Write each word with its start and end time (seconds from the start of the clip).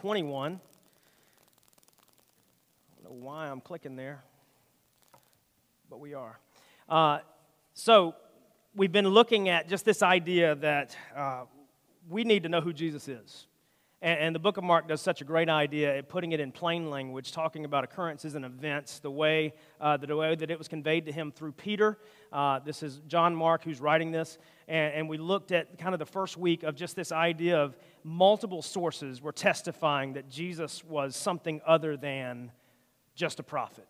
21. 0.00 0.58
I 2.98 3.02
don't 3.02 3.04
know 3.04 3.26
why 3.26 3.50
I'm 3.50 3.60
clicking 3.60 3.96
there, 3.96 4.24
but 5.90 6.00
we 6.00 6.14
are. 6.14 6.38
Uh, 6.88 7.18
so, 7.74 8.14
we've 8.74 8.92
been 8.92 9.08
looking 9.08 9.50
at 9.50 9.68
just 9.68 9.84
this 9.84 10.02
idea 10.02 10.54
that 10.54 10.96
uh, 11.14 11.42
we 12.08 12.24
need 12.24 12.44
to 12.44 12.48
know 12.48 12.62
who 12.62 12.72
Jesus 12.72 13.08
is. 13.08 13.46
And, 14.00 14.18
and, 14.20 14.34
the 14.34 14.38
book 14.38 14.56
of 14.56 14.64
Mark 14.64 14.88
does 14.88 15.02
such 15.02 15.20
a 15.20 15.24
great 15.24 15.50
idea 15.50 15.98
at 15.98 16.08
putting 16.08 16.32
it 16.32 16.40
in 16.40 16.50
plain 16.50 16.88
language, 16.88 17.32
talking 17.32 17.66
about 17.66 17.84
occurrences 17.84 18.34
and 18.34 18.46
events, 18.46 19.00
the 19.00 19.10
way, 19.10 19.52
uh, 19.82 19.98
the 19.98 20.16
way 20.16 20.34
that 20.34 20.50
it 20.50 20.56
was 20.56 20.66
conveyed 20.68 21.04
to 21.04 21.12
him 21.12 21.30
through 21.30 21.52
Peter. 21.52 21.98
Uh, 22.32 22.58
this 22.60 22.82
is 22.82 23.02
John 23.06 23.36
Mark 23.36 23.62
who's 23.62 23.82
writing 23.82 24.10
this. 24.10 24.38
And, 24.66 24.94
and 24.94 25.08
we 25.10 25.18
looked 25.18 25.52
at 25.52 25.76
kind 25.76 25.94
of 25.94 25.98
the 25.98 26.06
first 26.06 26.38
week 26.38 26.62
of 26.62 26.74
just 26.74 26.96
this 26.96 27.12
idea 27.12 27.62
of 27.62 27.76
multiple 28.04 28.62
sources 28.62 29.20
were 29.20 29.32
testifying 29.32 30.14
that 30.14 30.28
Jesus 30.28 30.84
was 30.84 31.16
something 31.16 31.60
other 31.66 31.96
than 31.96 32.52
just 33.14 33.40
a 33.40 33.42
prophet, 33.42 33.86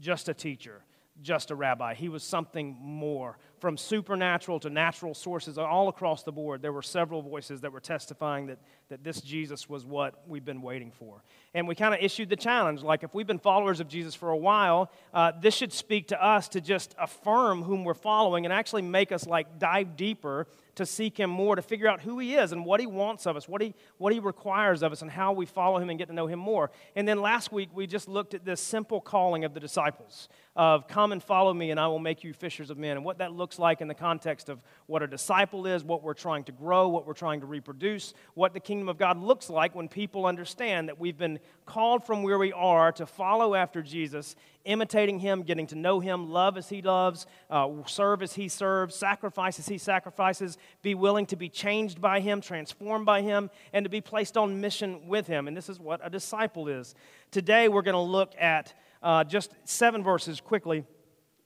just 0.00 0.28
a 0.28 0.34
teacher, 0.34 0.82
just 1.22 1.50
a 1.50 1.54
rabbi. 1.54 1.94
He 1.94 2.08
was 2.08 2.22
something 2.24 2.76
more. 2.80 3.38
From 3.60 3.76
supernatural 3.76 4.58
to 4.60 4.70
natural 4.70 5.14
sources, 5.14 5.58
all 5.58 5.88
across 5.88 6.24
the 6.24 6.32
board, 6.32 6.60
there 6.60 6.72
were 6.72 6.82
several 6.82 7.22
voices 7.22 7.60
that 7.60 7.72
were 7.72 7.80
testifying 7.80 8.46
that, 8.48 8.58
that 8.88 9.04
this 9.04 9.20
Jesus 9.20 9.68
was 9.68 9.86
what 9.86 10.22
we've 10.26 10.44
been 10.44 10.60
waiting 10.60 10.90
for. 10.90 11.22
And 11.54 11.68
we 11.68 11.74
kind 11.76 11.94
of 11.94 12.00
issued 12.02 12.28
the 12.28 12.36
challenge 12.36 12.82
like, 12.82 13.04
if 13.04 13.14
we've 13.14 13.26
been 13.26 13.38
followers 13.38 13.80
of 13.80 13.88
Jesus 13.88 14.14
for 14.14 14.30
a 14.30 14.36
while, 14.36 14.90
uh, 15.12 15.32
this 15.40 15.54
should 15.54 15.72
speak 15.72 16.08
to 16.08 16.22
us 16.22 16.48
to 16.48 16.60
just 16.60 16.94
affirm 16.98 17.62
whom 17.62 17.84
we're 17.84 17.94
following 17.94 18.44
and 18.44 18.52
actually 18.52 18.82
make 18.82 19.12
us 19.12 19.26
like 19.26 19.58
dive 19.58 19.96
deeper 19.96 20.48
to 20.76 20.86
seek 20.86 21.18
him 21.18 21.30
more, 21.30 21.56
to 21.56 21.62
figure 21.62 21.88
out 21.88 22.00
who 22.00 22.18
he 22.18 22.34
is 22.34 22.52
and 22.52 22.64
what 22.64 22.80
he 22.80 22.86
wants 22.86 23.26
of 23.26 23.36
us, 23.36 23.48
what 23.48 23.60
he, 23.60 23.74
what 23.98 24.12
he 24.12 24.18
requires 24.18 24.82
of 24.82 24.92
us, 24.92 25.02
and 25.02 25.10
how 25.10 25.32
we 25.32 25.46
follow 25.46 25.78
him 25.78 25.90
and 25.90 25.98
get 25.98 26.08
to 26.08 26.14
know 26.14 26.26
him 26.26 26.38
more. 26.38 26.70
And 26.96 27.06
then 27.06 27.20
last 27.20 27.52
week, 27.52 27.70
we 27.72 27.86
just 27.86 28.08
looked 28.08 28.34
at 28.34 28.44
this 28.44 28.60
simple 28.60 29.00
calling 29.00 29.44
of 29.44 29.54
the 29.54 29.60
disciples 29.60 30.28
of 30.56 30.86
come 30.86 31.12
and 31.12 31.22
follow 31.22 31.52
me 31.52 31.70
and 31.70 31.80
I 31.80 31.88
will 31.88 31.98
make 31.98 32.22
you 32.22 32.32
fishers 32.32 32.70
of 32.70 32.78
men, 32.78 32.96
and 32.96 33.04
what 33.04 33.18
that 33.18 33.32
looks 33.32 33.58
like 33.58 33.80
in 33.80 33.88
the 33.88 33.94
context 33.94 34.48
of 34.48 34.62
what 34.86 35.02
a 35.02 35.06
disciple 35.06 35.66
is, 35.66 35.82
what 35.82 36.02
we're 36.02 36.14
trying 36.14 36.44
to 36.44 36.52
grow, 36.52 36.88
what 36.88 37.06
we're 37.06 37.12
trying 37.12 37.40
to 37.40 37.46
reproduce, 37.46 38.14
what 38.34 38.52
the 38.54 38.60
kingdom 38.60 38.88
of 38.88 38.98
God 38.98 39.18
looks 39.18 39.50
like 39.50 39.74
when 39.74 39.88
people 39.88 40.26
understand 40.26 40.88
that 40.88 40.98
we've 40.98 41.18
been 41.18 41.38
called 41.66 42.04
from 42.04 42.22
where 42.22 42.38
we 42.38 42.52
are 42.52 42.92
to 42.92 43.06
follow 43.06 43.54
after 43.54 43.82
Jesus, 43.82 44.36
imitating 44.64 45.18
him, 45.18 45.42
getting 45.42 45.66
to 45.68 45.74
know 45.74 46.00
him, 46.00 46.30
love 46.30 46.56
as 46.56 46.68
he 46.68 46.82
loves, 46.82 47.26
uh, 47.50 47.68
serve 47.86 48.22
as 48.22 48.34
he 48.34 48.48
serves, 48.48 48.94
sacrifice 48.94 49.58
as 49.58 49.68
he 49.68 49.78
sacrifices, 49.78 50.58
be 50.82 50.94
willing 50.94 51.26
to 51.26 51.36
be 51.36 51.48
changed 51.48 52.00
by 52.00 52.20
him, 52.20 52.40
transformed 52.40 53.06
by 53.06 53.22
him, 53.22 53.50
and 53.72 53.84
to 53.84 53.90
be 53.90 54.00
placed 54.00 54.36
on 54.36 54.60
mission 54.60 55.06
with 55.06 55.26
him. 55.26 55.48
And 55.48 55.56
this 55.56 55.68
is 55.68 55.78
what 55.78 56.00
a 56.02 56.10
disciple 56.10 56.68
is. 56.68 56.94
Today, 57.30 57.68
we're 57.68 57.82
going 57.82 57.94
to 57.94 58.00
look 58.00 58.32
at 58.38 58.74
uh, 59.02 59.24
just 59.24 59.52
seven 59.64 60.02
verses 60.02 60.40
quickly 60.40 60.84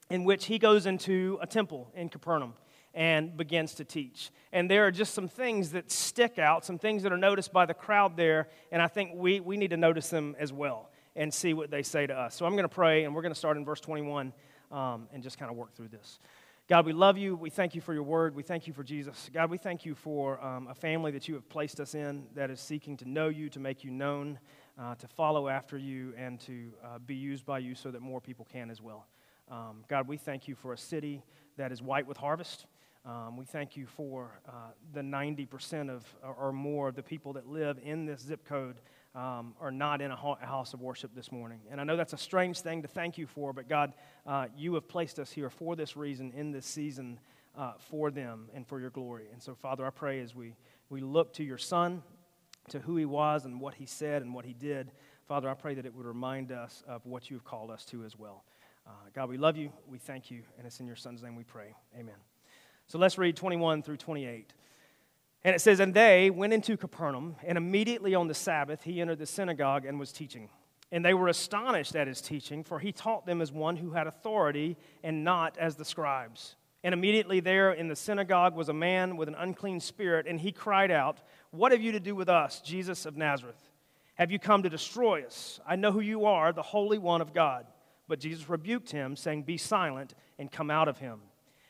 in 0.09 0.23
which 0.23 0.45
he 0.45 0.57
goes 0.57 0.85
into 0.85 1.37
a 1.41 1.47
temple 1.47 1.91
in 1.95 2.09
Capernaum 2.09 2.53
and 2.93 3.37
begins 3.37 3.75
to 3.75 3.85
teach. 3.85 4.31
And 4.51 4.69
there 4.69 4.87
are 4.87 4.91
just 4.91 5.13
some 5.13 5.27
things 5.27 5.71
that 5.71 5.91
stick 5.91 6.39
out, 6.39 6.65
some 6.65 6.79
things 6.79 7.03
that 7.03 7.11
are 7.11 7.17
noticed 7.17 7.53
by 7.53 7.65
the 7.65 7.73
crowd 7.73 8.17
there, 8.17 8.47
and 8.71 8.81
I 8.81 8.87
think 8.87 9.11
we, 9.13 9.39
we 9.39 9.57
need 9.57 9.69
to 9.69 9.77
notice 9.77 10.09
them 10.09 10.35
as 10.39 10.51
well 10.51 10.88
and 11.15 11.33
see 11.33 11.53
what 11.53 11.71
they 11.71 11.83
say 11.83 12.07
to 12.07 12.13
us. 12.13 12.35
So 12.35 12.45
I'm 12.45 12.53
going 12.53 12.63
to 12.63 12.69
pray, 12.69 13.03
and 13.03 13.13
we're 13.13 13.21
going 13.21 13.33
to 13.33 13.39
start 13.39 13.57
in 13.57 13.65
verse 13.65 13.81
21 13.81 14.33
um, 14.71 15.07
and 15.13 15.23
just 15.23 15.37
kind 15.37 15.51
of 15.51 15.57
work 15.57 15.75
through 15.75 15.89
this. 15.89 16.19
God, 16.69 16.85
we 16.85 16.93
love 16.93 17.17
you. 17.17 17.35
We 17.35 17.49
thank 17.49 17.73
you 17.73 17.81
for 17.81 17.95
your 17.95 18.03
word. 18.03 18.35
We 18.35 18.43
thank 18.43 18.67
you 18.67 18.73
for 18.73 18.83
Jesus. 18.83 19.27
God, 19.33 19.49
we 19.49 19.57
thank 19.57 19.85
you 19.85 19.95
for 19.95 20.39
um, 20.43 20.67
a 20.67 20.75
family 20.75 21.09
that 21.11 21.27
you 21.27 21.33
have 21.33 21.49
placed 21.49 21.79
us 21.79 21.95
in 21.95 22.27
that 22.35 22.51
is 22.51 22.59
seeking 22.59 22.95
to 22.97 23.09
know 23.09 23.29
you, 23.29 23.49
to 23.49 23.59
make 23.59 23.83
you 23.83 23.89
known, 23.89 24.37
uh, 24.79 24.93
to 24.95 25.07
follow 25.07 25.47
after 25.47 25.79
you, 25.79 26.13
and 26.15 26.39
to 26.41 26.71
uh, 26.85 26.99
be 26.99 27.15
used 27.15 27.43
by 27.43 27.57
you 27.57 27.73
so 27.73 27.89
that 27.89 28.01
more 28.01 28.21
people 28.21 28.45
can 28.51 28.69
as 28.69 28.81
well. 28.81 29.07
Um, 29.49 29.83
God, 29.87 30.07
we 30.07 30.17
thank 30.17 30.47
you 30.47 30.53
for 30.53 30.73
a 30.73 30.77
city 30.77 31.23
that 31.57 31.71
is 31.71 31.81
white 31.81 32.05
with 32.05 32.17
harvest. 32.17 32.67
Um, 33.05 33.37
we 33.37 33.45
thank 33.45 33.77
you 33.77 33.85
for 33.85 34.39
uh, 34.47 34.71
the 34.93 35.01
90% 35.01 35.89
of, 35.89 36.05
or 36.21 36.51
more 36.51 36.89
of 36.89 36.95
the 36.95 37.03
people 37.03 37.33
that 37.33 37.47
live 37.47 37.79
in 37.83 38.05
this 38.05 38.21
zip 38.21 38.45
code 38.45 38.75
um, 39.15 39.55
are 39.59 39.71
not 39.71 40.01
in 40.01 40.11
a 40.11 40.15
house 40.15 40.73
of 40.73 40.81
worship 40.81 41.15
this 41.15 41.31
morning. 41.31 41.61
And 41.71 41.81
I 41.81 41.83
know 41.83 41.97
that's 41.97 42.13
a 42.13 42.17
strange 42.17 42.59
thing 42.59 42.81
to 42.81 42.87
thank 42.87 43.17
you 43.17 43.25
for, 43.25 43.53
but 43.53 43.67
God, 43.67 43.93
uh, 44.27 44.47
you 44.55 44.73
have 44.75 44.87
placed 44.87 45.17
us 45.17 45.31
here 45.31 45.49
for 45.49 45.75
this 45.75 45.97
reason 45.97 46.31
in 46.35 46.51
this 46.51 46.65
season 46.65 47.19
uh, 47.57 47.73
for 47.79 48.11
them 48.11 48.49
and 48.53 48.67
for 48.67 48.79
your 48.79 48.91
glory. 48.91 49.27
And 49.33 49.41
so, 49.41 49.55
Father, 49.55 49.85
I 49.85 49.89
pray 49.89 50.19
as 50.19 50.35
we, 50.35 50.55
we 50.89 51.01
look 51.01 51.33
to 51.33 51.43
your 51.43 51.57
Son, 51.57 52.03
to 52.69 52.79
who 52.79 52.97
he 52.97 53.05
was 53.05 53.45
and 53.45 53.59
what 53.59 53.73
he 53.73 53.85
said 53.85 54.21
and 54.21 54.33
what 54.33 54.45
he 54.45 54.53
did, 54.53 54.91
Father, 55.27 55.49
I 55.49 55.53
pray 55.53 55.75
that 55.75 55.85
it 55.85 55.93
would 55.93 56.05
remind 56.05 56.51
us 56.51 56.83
of 56.87 57.05
what 57.05 57.29
you 57.29 57.37
have 57.37 57.43
called 57.43 57.69
us 57.71 57.85
to 57.85 58.03
as 58.03 58.17
well. 58.17 58.43
Uh, 58.87 58.91
God, 59.13 59.29
we 59.29 59.37
love 59.37 59.57
you. 59.57 59.71
We 59.87 59.99
thank 59.99 60.31
you. 60.31 60.41
And 60.57 60.65
it's 60.65 60.79
in 60.79 60.87
your 60.87 60.95
Son's 60.95 61.21
name 61.21 61.35
we 61.35 61.43
pray. 61.43 61.75
Amen. 61.95 62.15
So 62.89 62.97
let's 62.97 63.19
read 63.19 63.35
21 63.35 63.83
through 63.83 63.97
28. 63.97 64.51
And 65.43 65.55
it 65.55 65.59
says, 65.59 65.79
And 65.79 65.93
they 65.93 66.31
went 66.31 66.53
into 66.53 66.75
Capernaum, 66.75 67.35
and 67.45 67.55
immediately 67.55 68.15
on 68.15 68.27
the 68.27 68.33
Sabbath 68.33 68.81
he 68.81 68.99
entered 68.99 69.19
the 69.19 69.27
synagogue 69.27 69.85
and 69.85 69.99
was 69.99 70.11
teaching. 70.11 70.49
And 70.91 71.05
they 71.05 71.13
were 71.13 71.27
astonished 71.27 71.95
at 71.95 72.07
his 72.07 72.19
teaching, 72.19 72.63
for 72.63 72.79
he 72.79 72.91
taught 72.91 73.27
them 73.27 73.41
as 73.41 73.51
one 73.51 73.77
who 73.77 73.91
had 73.91 74.07
authority 74.07 74.75
and 75.03 75.23
not 75.23 75.55
as 75.59 75.75
the 75.75 75.85
scribes. 75.85 76.55
And 76.83 76.93
immediately 76.93 77.39
there 77.41 77.73
in 77.73 77.89
the 77.89 77.95
synagogue 77.95 78.55
was 78.55 78.69
a 78.69 78.73
man 78.73 79.17
with 79.17 79.27
an 79.27 79.35
unclean 79.35 79.79
spirit, 79.81 80.25
and 80.25 80.39
he 80.39 80.51
cried 80.51 80.89
out, 80.89 81.19
What 81.51 81.71
have 81.71 81.81
you 81.81 81.91
to 81.91 81.99
do 81.99 82.15
with 82.15 82.27
us, 82.27 82.59
Jesus 82.59 83.05
of 83.05 83.15
Nazareth? 83.15 83.69
Have 84.15 84.31
you 84.31 84.39
come 84.39 84.63
to 84.63 84.69
destroy 84.69 85.23
us? 85.23 85.59
I 85.65 85.75
know 85.75 85.91
who 85.91 85.99
you 85.99 86.25
are, 86.25 86.51
the 86.51 86.63
Holy 86.63 86.97
One 86.97 87.21
of 87.21 87.35
God. 87.35 87.67
But 88.07 88.19
Jesus 88.19 88.49
rebuked 88.49 88.89
him, 88.89 89.15
saying, 89.15 89.43
Be 89.43 89.57
silent 89.57 90.15
and 90.39 90.51
come 90.51 90.71
out 90.71 90.87
of 90.87 90.97
him. 90.97 91.19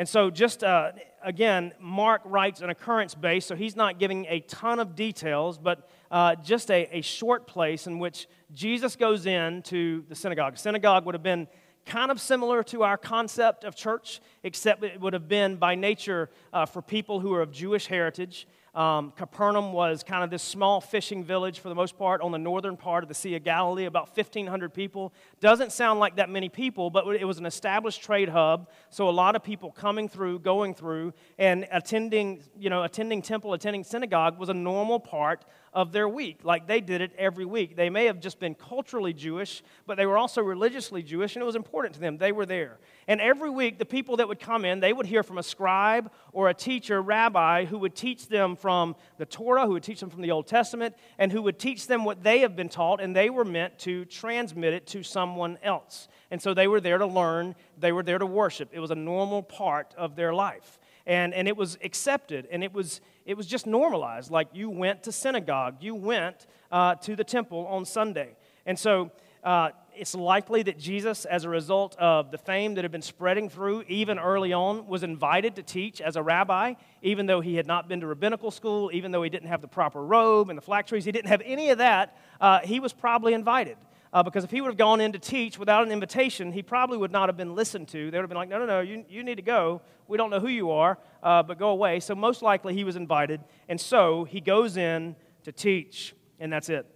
And 0.00 0.08
so, 0.08 0.30
just 0.30 0.64
uh, 0.64 0.92
again, 1.22 1.74
Mark 1.78 2.22
writes 2.24 2.62
an 2.62 2.70
occurrence 2.70 3.14
base, 3.14 3.44
so 3.44 3.54
he's 3.54 3.76
not 3.76 3.98
giving 3.98 4.24
a 4.30 4.40
ton 4.40 4.80
of 4.80 4.96
details, 4.96 5.58
but 5.58 5.90
uh, 6.10 6.36
just 6.36 6.70
a, 6.70 6.88
a 6.90 7.02
short 7.02 7.46
place 7.46 7.86
in 7.86 7.98
which 7.98 8.26
Jesus 8.54 8.96
goes 8.96 9.26
into 9.26 10.06
the 10.08 10.14
synagogue. 10.14 10.56
Synagogue 10.56 11.04
would 11.04 11.14
have 11.14 11.22
been 11.22 11.46
kind 11.84 12.10
of 12.10 12.18
similar 12.18 12.62
to 12.62 12.82
our 12.82 12.96
concept 12.96 13.64
of 13.64 13.76
church, 13.76 14.22
except 14.42 14.82
it 14.82 14.98
would 14.98 15.12
have 15.12 15.28
been 15.28 15.56
by 15.56 15.74
nature 15.74 16.30
uh, 16.54 16.64
for 16.64 16.80
people 16.80 17.20
who 17.20 17.34
are 17.34 17.42
of 17.42 17.52
Jewish 17.52 17.86
heritage. 17.86 18.48
Um, 18.74 19.12
Capernaum 19.16 19.72
was 19.72 20.04
kind 20.04 20.22
of 20.22 20.30
this 20.30 20.42
small 20.42 20.80
fishing 20.80 21.24
village 21.24 21.58
for 21.58 21.68
the 21.68 21.74
most 21.74 21.98
part 21.98 22.20
on 22.20 22.30
the 22.30 22.38
northern 22.38 22.76
part 22.76 23.02
of 23.02 23.08
the 23.08 23.14
Sea 23.14 23.34
of 23.34 23.42
Galilee, 23.42 23.86
about 23.86 24.16
1,500 24.16 24.72
people. 24.72 25.12
Doesn't 25.40 25.72
sound 25.72 25.98
like 25.98 26.16
that 26.16 26.30
many 26.30 26.48
people, 26.48 26.88
but 26.88 27.04
it 27.08 27.24
was 27.24 27.38
an 27.38 27.46
established 27.46 28.02
trade 28.02 28.28
hub, 28.28 28.68
so 28.88 29.08
a 29.08 29.10
lot 29.10 29.34
of 29.34 29.42
people 29.42 29.72
coming 29.72 30.08
through, 30.08 30.38
going 30.38 30.74
through, 30.74 31.12
and 31.36 31.66
attending, 31.72 32.42
you 32.56 32.70
know, 32.70 32.84
attending 32.84 33.22
temple, 33.22 33.54
attending 33.54 33.82
synagogue 33.82 34.38
was 34.38 34.48
a 34.48 34.54
normal 34.54 35.00
part 35.00 35.44
of 35.72 35.92
their 35.92 36.08
week. 36.08 36.40
Like 36.44 36.66
they 36.66 36.80
did 36.80 37.00
it 37.00 37.12
every 37.18 37.44
week. 37.44 37.76
They 37.76 37.90
may 37.90 38.06
have 38.06 38.20
just 38.20 38.38
been 38.38 38.54
culturally 38.54 39.12
Jewish, 39.12 39.62
but 39.86 39.96
they 39.96 40.06
were 40.06 40.18
also 40.18 40.42
religiously 40.42 41.02
Jewish, 41.02 41.34
and 41.34 41.42
it 41.42 41.46
was 41.46 41.56
important 41.56 41.94
to 41.94 42.00
them. 42.00 42.18
They 42.18 42.32
were 42.32 42.46
there. 42.46 42.78
And 43.10 43.20
every 43.20 43.50
week, 43.50 43.80
the 43.80 43.84
people 43.84 44.18
that 44.18 44.28
would 44.28 44.38
come 44.38 44.64
in, 44.64 44.78
they 44.78 44.92
would 44.92 45.04
hear 45.04 45.24
from 45.24 45.36
a 45.38 45.42
scribe 45.42 46.12
or 46.32 46.48
a 46.48 46.54
teacher, 46.54 47.02
rabbi, 47.02 47.64
who 47.64 47.76
would 47.80 47.96
teach 47.96 48.28
them 48.28 48.54
from 48.54 48.94
the 49.18 49.26
Torah, 49.26 49.66
who 49.66 49.72
would 49.72 49.82
teach 49.82 49.98
them 49.98 50.10
from 50.10 50.22
the 50.22 50.30
Old 50.30 50.46
Testament, 50.46 50.94
and 51.18 51.32
who 51.32 51.42
would 51.42 51.58
teach 51.58 51.88
them 51.88 52.04
what 52.04 52.22
they 52.22 52.38
have 52.38 52.54
been 52.54 52.68
taught, 52.68 53.00
and 53.00 53.16
they 53.16 53.28
were 53.28 53.44
meant 53.44 53.80
to 53.80 54.04
transmit 54.04 54.74
it 54.74 54.86
to 54.86 55.02
someone 55.02 55.58
else. 55.64 56.06
And 56.30 56.40
so 56.40 56.54
they 56.54 56.68
were 56.68 56.80
there 56.80 56.98
to 56.98 57.06
learn, 57.06 57.56
they 57.76 57.90
were 57.90 58.04
there 58.04 58.18
to 58.18 58.26
worship. 58.26 58.68
It 58.70 58.78
was 58.78 58.92
a 58.92 58.94
normal 58.94 59.42
part 59.42 59.92
of 59.98 60.14
their 60.14 60.32
life 60.32 60.78
and, 61.06 61.34
and 61.34 61.48
it 61.48 61.56
was 61.56 61.76
accepted 61.82 62.46
and 62.52 62.62
it 62.62 62.72
was, 62.72 63.00
it 63.26 63.36
was 63.36 63.46
just 63.46 63.66
normalized. 63.66 64.30
Like 64.30 64.48
you 64.52 64.70
went 64.70 65.02
to 65.04 65.12
synagogue, 65.12 65.78
you 65.80 65.96
went 65.96 66.46
uh, 66.70 66.94
to 66.96 67.16
the 67.16 67.24
temple 67.24 67.66
on 67.66 67.84
Sunday. 67.84 68.36
And 68.66 68.78
so 68.78 69.10
uh, 69.42 69.70
it's 70.00 70.14
likely 70.14 70.62
that 70.62 70.78
Jesus, 70.78 71.26
as 71.26 71.44
a 71.44 71.50
result 71.50 71.94
of 71.98 72.30
the 72.30 72.38
fame 72.38 72.74
that 72.74 72.84
had 72.84 72.90
been 72.90 73.02
spreading 73.02 73.50
through 73.50 73.84
even 73.86 74.18
early 74.18 74.54
on, 74.54 74.86
was 74.86 75.02
invited 75.02 75.56
to 75.56 75.62
teach 75.62 76.00
as 76.00 76.16
a 76.16 76.22
rabbi, 76.22 76.72
even 77.02 77.26
though 77.26 77.42
he 77.42 77.56
had 77.56 77.66
not 77.66 77.86
been 77.86 78.00
to 78.00 78.06
rabbinical 78.06 78.50
school, 78.50 78.90
even 78.94 79.10
though 79.10 79.22
he 79.22 79.28
didn't 79.28 79.48
have 79.48 79.60
the 79.60 79.68
proper 79.68 80.02
robe 80.02 80.48
and 80.48 80.56
the 80.56 80.62
phylacteries, 80.62 81.04
he 81.04 81.12
didn't 81.12 81.28
have 81.28 81.42
any 81.44 81.68
of 81.68 81.78
that. 81.78 82.16
Uh, 82.40 82.60
he 82.60 82.80
was 82.80 82.94
probably 82.94 83.34
invited. 83.34 83.76
Uh, 84.12 84.22
because 84.22 84.42
if 84.42 84.50
he 84.50 84.60
would 84.60 84.68
have 84.68 84.78
gone 84.78 85.00
in 85.02 85.12
to 85.12 85.18
teach 85.18 85.58
without 85.58 85.86
an 85.86 85.92
invitation, 85.92 86.50
he 86.50 86.62
probably 86.62 86.96
would 86.96 87.12
not 87.12 87.28
have 87.28 87.36
been 87.36 87.54
listened 87.54 87.86
to. 87.86 88.10
They 88.10 88.16
would 88.16 88.22
have 88.22 88.28
been 88.30 88.38
like, 88.38 88.48
no, 88.48 88.58
no, 88.58 88.66
no, 88.66 88.80
you, 88.80 89.04
you 89.08 89.22
need 89.22 89.36
to 89.36 89.42
go. 89.42 89.82
We 90.08 90.16
don't 90.16 90.30
know 90.30 90.40
who 90.40 90.48
you 90.48 90.70
are, 90.70 90.98
uh, 91.22 91.42
but 91.42 91.58
go 91.58 91.68
away. 91.68 92.00
So, 92.00 92.14
most 92.14 92.42
likely, 92.42 92.74
he 92.74 92.82
was 92.82 92.96
invited. 92.96 93.40
And 93.68 93.80
so, 93.80 94.24
he 94.24 94.40
goes 94.40 94.76
in 94.76 95.14
to 95.44 95.52
teach, 95.52 96.14
and 96.40 96.52
that's 96.52 96.68
it. 96.70 96.86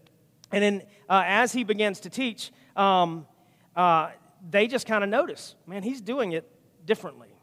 And 0.51 0.63
then, 0.63 0.83
uh, 1.09 1.23
as 1.25 1.53
he 1.53 1.63
begins 1.63 2.01
to 2.01 2.11
teach, 2.11 2.51
um, 2.77 3.27
uh, 3.77 4.11
they 4.51 4.67
just 4.67 4.87
kind 4.87 5.03
of 5.03 5.11
notice, 5.11 5.55
man, 5.67 5.83
he's 5.83 6.01
doing 6.01 6.33
it 6.33 6.51
differently. 6.85 7.34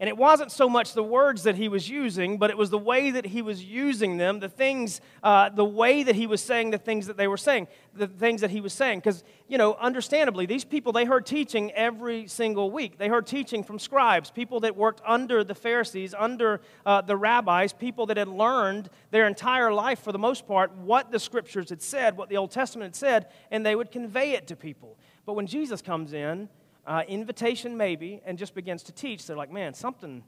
And 0.00 0.08
it 0.08 0.16
wasn't 0.16 0.50
so 0.50 0.66
much 0.66 0.94
the 0.94 1.02
words 1.02 1.42
that 1.42 1.56
he 1.56 1.68
was 1.68 1.90
using, 1.90 2.38
but 2.38 2.48
it 2.48 2.56
was 2.56 2.70
the 2.70 2.78
way 2.78 3.10
that 3.10 3.26
he 3.26 3.42
was 3.42 3.62
using 3.62 4.16
them, 4.16 4.40
the 4.40 4.48
things, 4.48 5.02
uh, 5.22 5.50
the 5.50 5.64
way 5.64 6.02
that 6.02 6.16
he 6.16 6.26
was 6.26 6.42
saying 6.42 6.70
the 6.70 6.78
things 6.78 7.06
that 7.06 7.18
they 7.18 7.28
were 7.28 7.36
saying, 7.36 7.68
the 7.94 8.06
things 8.06 8.40
that 8.40 8.50
he 8.50 8.62
was 8.62 8.72
saying. 8.72 9.00
Because, 9.00 9.22
you 9.46 9.58
know, 9.58 9.74
understandably, 9.74 10.46
these 10.46 10.64
people, 10.64 10.90
they 10.92 11.04
heard 11.04 11.26
teaching 11.26 11.70
every 11.72 12.26
single 12.28 12.70
week. 12.70 12.96
They 12.96 13.08
heard 13.08 13.26
teaching 13.26 13.62
from 13.62 13.78
scribes, 13.78 14.30
people 14.30 14.60
that 14.60 14.74
worked 14.74 15.02
under 15.04 15.44
the 15.44 15.54
Pharisees, 15.54 16.14
under 16.18 16.62
uh, 16.86 17.02
the 17.02 17.18
rabbis, 17.18 17.74
people 17.74 18.06
that 18.06 18.16
had 18.16 18.28
learned 18.28 18.88
their 19.10 19.26
entire 19.26 19.70
life, 19.70 19.98
for 19.98 20.12
the 20.12 20.18
most 20.18 20.46
part, 20.46 20.74
what 20.78 21.10
the 21.12 21.18
scriptures 21.18 21.68
had 21.68 21.82
said, 21.82 22.16
what 22.16 22.30
the 22.30 22.38
Old 22.38 22.52
Testament 22.52 22.88
had 22.88 22.96
said, 22.96 23.26
and 23.50 23.66
they 23.66 23.76
would 23.76 23.90
convey 23.90 24.32
it 24.32 24.46
to 24.46 24.56
people. 24.56 24.96
But 25.26 25.34
when 25.34 25.46
Jesus 25.46 25.82
comes 25.82 26.14
in, 26.14 26.48
uh, 26.86 27.02
invitation 27.08 27.76
maybe, 27.76 28.20
and 28.24 28.38
just 28.38 28.54
begins 28.54 28.82
to 28.84 28.92
teach, 28.92 29.26
they're 29.26 29.36
like, 29.36 29.52
man, 29.52 29.74
something, 29.74 30.22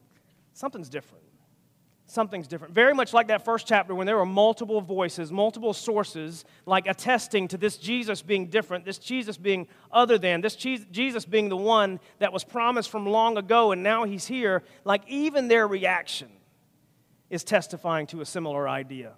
something's 0.52 0.88
different. 0.88 1.24
Something's 2.06 2.46
different. 2.46 2.74
Very 2.74 2.92
much 2.92 3.14
like 3.14 3.28
that 3.28 3.44
first 3.44 3.66
chapter 3.66 3.94
when 3.94 4.06
there 4.06 4.18
were 4.18 4.26
multiple 4.26 4.82
voices, 4.82 5.32
multiple 5.32 5.72
sources, 5.72 6.44
like 6.66 6.86
attesting 6.86 7.48
to 7.48 7.56
this 7.56 7.78
Jesus 7.78 8.20
being 8.20 8.48
different, 8.48 8.84
this 8.84 8.98
Jesus 8.98 9.38
being 9.38 9.66
other 9.90 10.18
than, 10.18 10.42
this 10.42 10.54
Jesus 10.54 11.24
being 11.24 11.48
the 11.48 11.56
one 11.56 12.00
that 12.18 12.32
was 12.32 12.44
promised 12.44 12.90
from 12.90 13.06
long 13.06 13.38
ago 13.38 13.72
and 13.72 13.82
now 13.82 14.04
he's 14.04 14.26
here. 14.26 14.62
Like 14.84 15.02
even 15.08 15.48
their 15.48 15.66
reaction 15.66 16.28
is 17.30 17.44
testifying 17.44 18.06
to 18.08 18.20
a 18.20 18.26
similar 18.26 18.68
idea. 18.68 19.14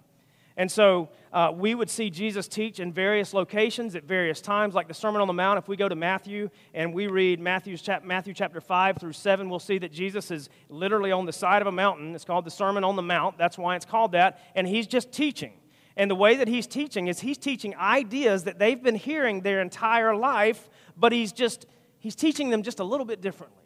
And 0.57 0.71
so 0.71 1.09
uh, 1.33 1.51
we 1.53 1.75
would 1.75 1.89
see 1.89 2.09
Jesus 2.09 2.47
teach 2.47 2.79
in 2.79 2.93
various 2.93 3.33
locations 3.33 3.93
at 3.95 4.05
various 4.05 4.39
times, 4.39 4.73
like 4.73 4.87
the 4.87 4.93
Sermon 4.93 5.19
on 5.19 5.27
the 5.27 5.33
Mount. 5.33 5.57
If 5.57 5.67
we 5.67 5.75
go 5.75 5.89
to 5.89 5.95
Matthew 5.95 6.49
and 6.73 6.93
we 6.93 7.07
read 7.07 7.41
Matthew's 7.41 7.81
chap- 7.81 8.05
Matthew 8.05 8.33
chapter 8.33 8.61
5 8.61 8.97
through 8.97 9.13
7, 9.13 9.49
we'll 9.49 9.59
see 9.59 9.77
that 9.79 9.91
Jesus 9.91 10.31
is 10.31 10.49
literally 10.69 11.11
on 11.11 11.25
the 11.25 11.33
side 11.33 11.61
of 11.61 11.67
a 11.67 11.73
mountain. 11.73 12.15
It's 12.15 12.23
called 12.23 12.45
the 12.45 12.51
Sermon 12.51 12.85
on 12.85 12.95
the 12.95 13.01
Mount. 13.01 13.37
That's 13.37 13.57
why 13.57 13.75
it's 13.75 13.85
called 13.85 14.13
that. 14.13 14.39
And 14.55 14.65
he's 14.65 14.87
just 14.87 15.11
teaching. 15.11 15.53
And 15.97 16.09
the 16.09 16.15
way 16.15 16.37
that 16.37 16.47
he's 16.47 16.67
teaching 16.67 17.07
is 17.07 17.19
he's 17.19 17.37
teaching 17.37 17.75
ideas 17.75 18.45
that 18.45 18.59
they've 18.59 18.81
been 18.81 18.95
hearing 18.95 19.41
their 19.41 19.61
entire 19.61 20.15
life, 20.15 20.69
but 20.97 21.11
he's 21.11 21.31
just 21.31 21.65
he's 21.99 22.15
teaching 22.15 22.49
them 22.49 22.63
just 22.63 22.79
a 22.79 22.83
little 22.83 23.05
bit 23.05 23.21
differently, 23.21 23.63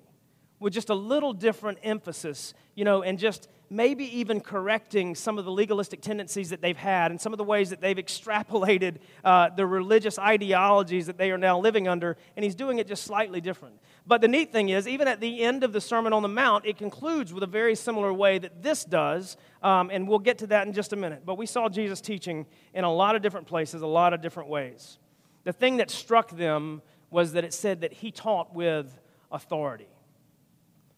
with 0.60 0.74
just 0.74 0.90
a 0.90 0.96
little 0.96 1.34
different 1.34 1.80
emphasis, 1.84 2.54
you 2.76 2.86
know, 2.86 3.02
and 3.02 3.18
just 3.18 3.48
maybe 3.69 4.06
even 4.19 4.42
correcting 4.42 5.13
some 5.13 5.38
of 5.38 5.45
the 5.45 5.51
legalistic 5.51 6.01
tendencies 6.01 6.50
that 6.50 6.62
they've 6.62 6.77
had 6.77 7.12
and 7.12 7.21
some 7.21 7.33
of 7.33 7.38
the 7.38 7.44
ways 7.44 7.69
that 7.69 7.81
they've 7.81 7.98
extrapolated 7.98 8.98
uh, 9.24 9.50
the 9.50 9.66
religious 9.66 10.18
ideologies 10.18 11.06
that 11.06 11.18
they 11.18 11.31
are 11.31 11.38
now 11.38 11.60
living 11.60 11.88
under, 11.88 12.18
and 12.36 12.44
he's 12.44 12.56
doing 12.56 12.80
it 12.80 12.88
just 12.88 13.04
slightly 13.04 13.39
different. 13.39 13.75
But 14.07 14.21
the 14.21 14.27
neat 14.27 14.51
thing 14.51 14.69
is, 14.69 14.88
even 14.88 15.07
at 15.07 15.19
the 15.19 15.44
end 15.44 15.63
of 15.63 15.71
the 15.71 15.81
Sermon 15.81 16.13
on 16.13 16.24
the 16.24 16.27
Mount, 16.27 16.66
it 16.66 16.77
concludes 16.77 17.31
with 17.31 17.44
a 17.44 17.48
very 17.48 17.75
similar 17.75 18.12
way 18.12 18.39
that 18.39 18.63
this 18.63 18.83
does, 18.83 19.38
um, 19.62 19.89
and 19.92 20.07
we'll 20.07 20.19
get 20.19 20.39
to 20.39 20.48
that 20.48 20.66
in 20.66 20.74
just 20.74 20.94
a 20.94 20.95
minute. 20.95 21.24
But 21.25 21.38
we 21.38 21.45
saw 21.45 21.69
Jesus 21.69 22.01
teaching 22.01 22.48
in 22.74 22.83
a 22.83 22.92
lot 22.92 23.16
of 23.16 23.21
different 23.21 23.45
places, 23.45 23.81
a 23.81 23.88
lot 23.88 24.13
of 24.13 24.21
different 24.21 24.50
ways. 24.50 24.98
The 25.44 25.54
thing 25.54 25.77
that 25.77 25.92
struck 25.92 26.31
them 26.31 26.81
was 27.12 27.33
that 27.33 27.44
it 27.44 27.54
said 27.54 27.81
that 27.81 27.94
he 27.94 28.12
taught 28.12 28.54
with 28.54 29.00
authority, 29.31 29.88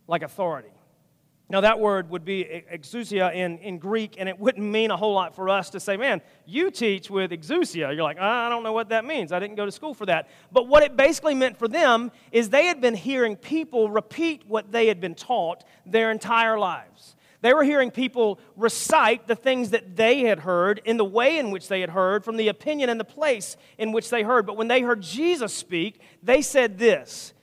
like 0.08 0.24
authority. 0.24 0.72
Now, 1.52 1.60
that 1.60 1.82
word 1.82 2.10
would 2.12 2.24
be 2.24 2.64
exousia 2.74 3.36
in, 3.36 3.58
in 3.58 3.78
Greek, 3.78 4.16
and 4.18 4.30
it 4.30 4.40
wouldn't 4.40 4.66
mean 4.66 4.90
a 4.90 4.96
whole 4.96 5.14
lot 5.14 5.36
for 5.36 5.50
us 5.50 5.70
to 5.72 5.82
say, 5.82 5.98
man, 5.98 6.22
you 6.46 6.72
teach 6.72 7.10
with 7.10 7.32
exousia. 7.32 7.94
You're 7.94 8.04
like, 8.04 8.18
I 8.18 8.48
don't 8.48 8.64
know 8.64 8.72
what 8.72 8.88
that 8.88 9.04
means. 9.04 9.34
I 9.34 9.40
didn't 9.40 9.58
go 9.58 9.66
to 9.66 9.72
school 9.72 9.94
for 9.94 10.06
that. 10.06 10.30
But 10.54 10.70
what 10.70 10.82
it 10.82 10.96
basically 10.96 11.36
meant 11.36 11.58
for 11.58 11.68
them 11.68 12.14
is 12.32 12.50
they 12.50 12.68
had 12.68 12.80
been 12.80 12.96
hearing 12.96 13.36
people 13.36 13.90
repeat 13.90 14.44
what 14.48 14.72
they 14.72 14.88
had 14.88 15.02
been 15.02 15.14
taught 15.14 15.66
their 15.86 16.10
entire 16.10 16.58
lives. 16.58 17.18
They 17.42 17.54
were 17.54 17.66
hearing 17.66 17.92
people 17.92 18.40
recite 18.56 19.28
the 19.28 19.36
things 19.36 19.72
that 19.72 19.98
they 19.98 20.22
had 20.22 20.40
heard 20.40 20.80
in 20.86 20.96
the 20.96 21.04
way 21.04 21.38
in 21.38 21.52
which 21.52 21.68
they 21.68 21.82
had 21.82 21.90
heard, 21.90 22.24
from 22.24 22.38
the 22.38 22.48
opinion 22.48 22.90
and 22.90 22.98
the 22.98 23.04
place 23.04 23.58
in 23.78 23.92
which 23.92 24.10
they 24.10 24.24
heard. 24.24 24.46
But 24.46 24.56
when 24.56 24.70
they 24.70 24.80
heard 24.80 25.02
Jesus 25.02 25.54
speak, 25.54 26.00
they 26.24 26.42
said 26.42 26.78
this 26.78 27.34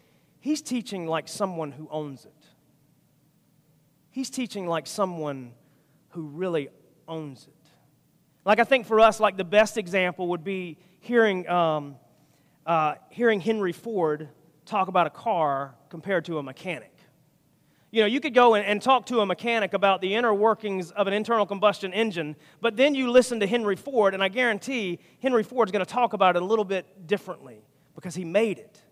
He's 0.40 0.62
teaching 0.62 1.06
like 1.06 1.28
someone 1.28 1.72
who 1.72 1.88
owns 1.90 2.24
it. 2.24 2.32
He's 4.18 4.30
teaching 4.30 4.66
like 4.66 4.88
someone 4.88 5.52
who 6.08 6.22
really 6.22 6.70
owns 7.06 7.46
it. 7.46 7.70
Like, 8.44 8.58
I 8.58 8.64
think 8.64 8.84
for 8.84 8.98
us, 8.98 9.20
like 9.20 9.36
the 9.36 9.44
best 9.44 9.78
example 9.78 10.26
would 10.30 10.42
be 10.42 10.76
hearing, 10.98 11.48
um, 11.48 11.94
uh, 12.66 12.94
hearing 13.10 13.40
Henry 13.40 13.70
Ford 13.70 14.28
talk 14.66 14.88
about 14.88 15.06
a 15.06 15.10
car 15.10 15.76
compared 15.88 16.24
to 16.24 16.38
a 16.38 16.42
mechanic. 16.42 16.92
You 17.92 18.00
know, 18.00 18.08
you 18.08 18.18
could 18.18 18.34
go 18.34 18.56
and, 18.56 18.66
and, 18.66 18.82
talk 18.82 19.06
to 19.06 19.20
a 19.20 19.26
mechanic 19.26 19.72
about 19.72 20.00
the 20.00 20.12
inner 20.16 20.34
workings 20.34 20.90
of 20.90 21.06
an 21.06 21.12
internal 21.12 21.46
combustion 21.46 21.92
engine, 21.92 22.34
but 22.60 22.76
then 22.76 22.96
you 22.96 23.12
listen 23.12 23.38
to 23.38 23.46
Henry 23.46 23.76
Ford, 23.76 24.14
and 24.14 24.22
I 24.24 24.30
guarantee 24.30 24.98
Henry 25.22 25.44
Ford's 25.44 25.70
going 25.70 25.86
to 25.86 25.92
talk 25.92 26.12
about 26.12 26.34
it 26.34 26.42
a 26.42 26.44
little 26.44 26.64
bit 26.64 27.06
differently 27.06 27.62
because 27.94 28.16
he 28.16 28.24
made 28.24 28.58
it. 28.58 28.82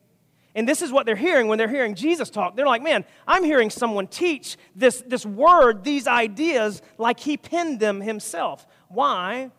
And 0.57 0.67
this 0.67 0.81
is 0.81 0.91
what 0.91 1.05
they're 1.05 1.15
hearing 1.15 1.49
when 1.49 1.59
they're 1.59 1.69
hearing 1.69 1.95
Jesus 1.95 2.31
talk. 2.31 2.57
They're 2.57 2.67
like, 2.67 2.83
man, 2.83 3.05
I'm 3.29 3.45
hearing 3.45 3.69
someone 3.69 4.07
teach 4.07 4.57
this, 4.75 5.05
this 5.07 5.27
word, 5.27 5.85
these 5.85 6.07
ideas, 6.07 6.81
like 6.97 7.21
he 7.21 7.37
penned 7.37 7.79
them 7.79 8.01
himself. 8.01 8.67
Why? 8.89 9.51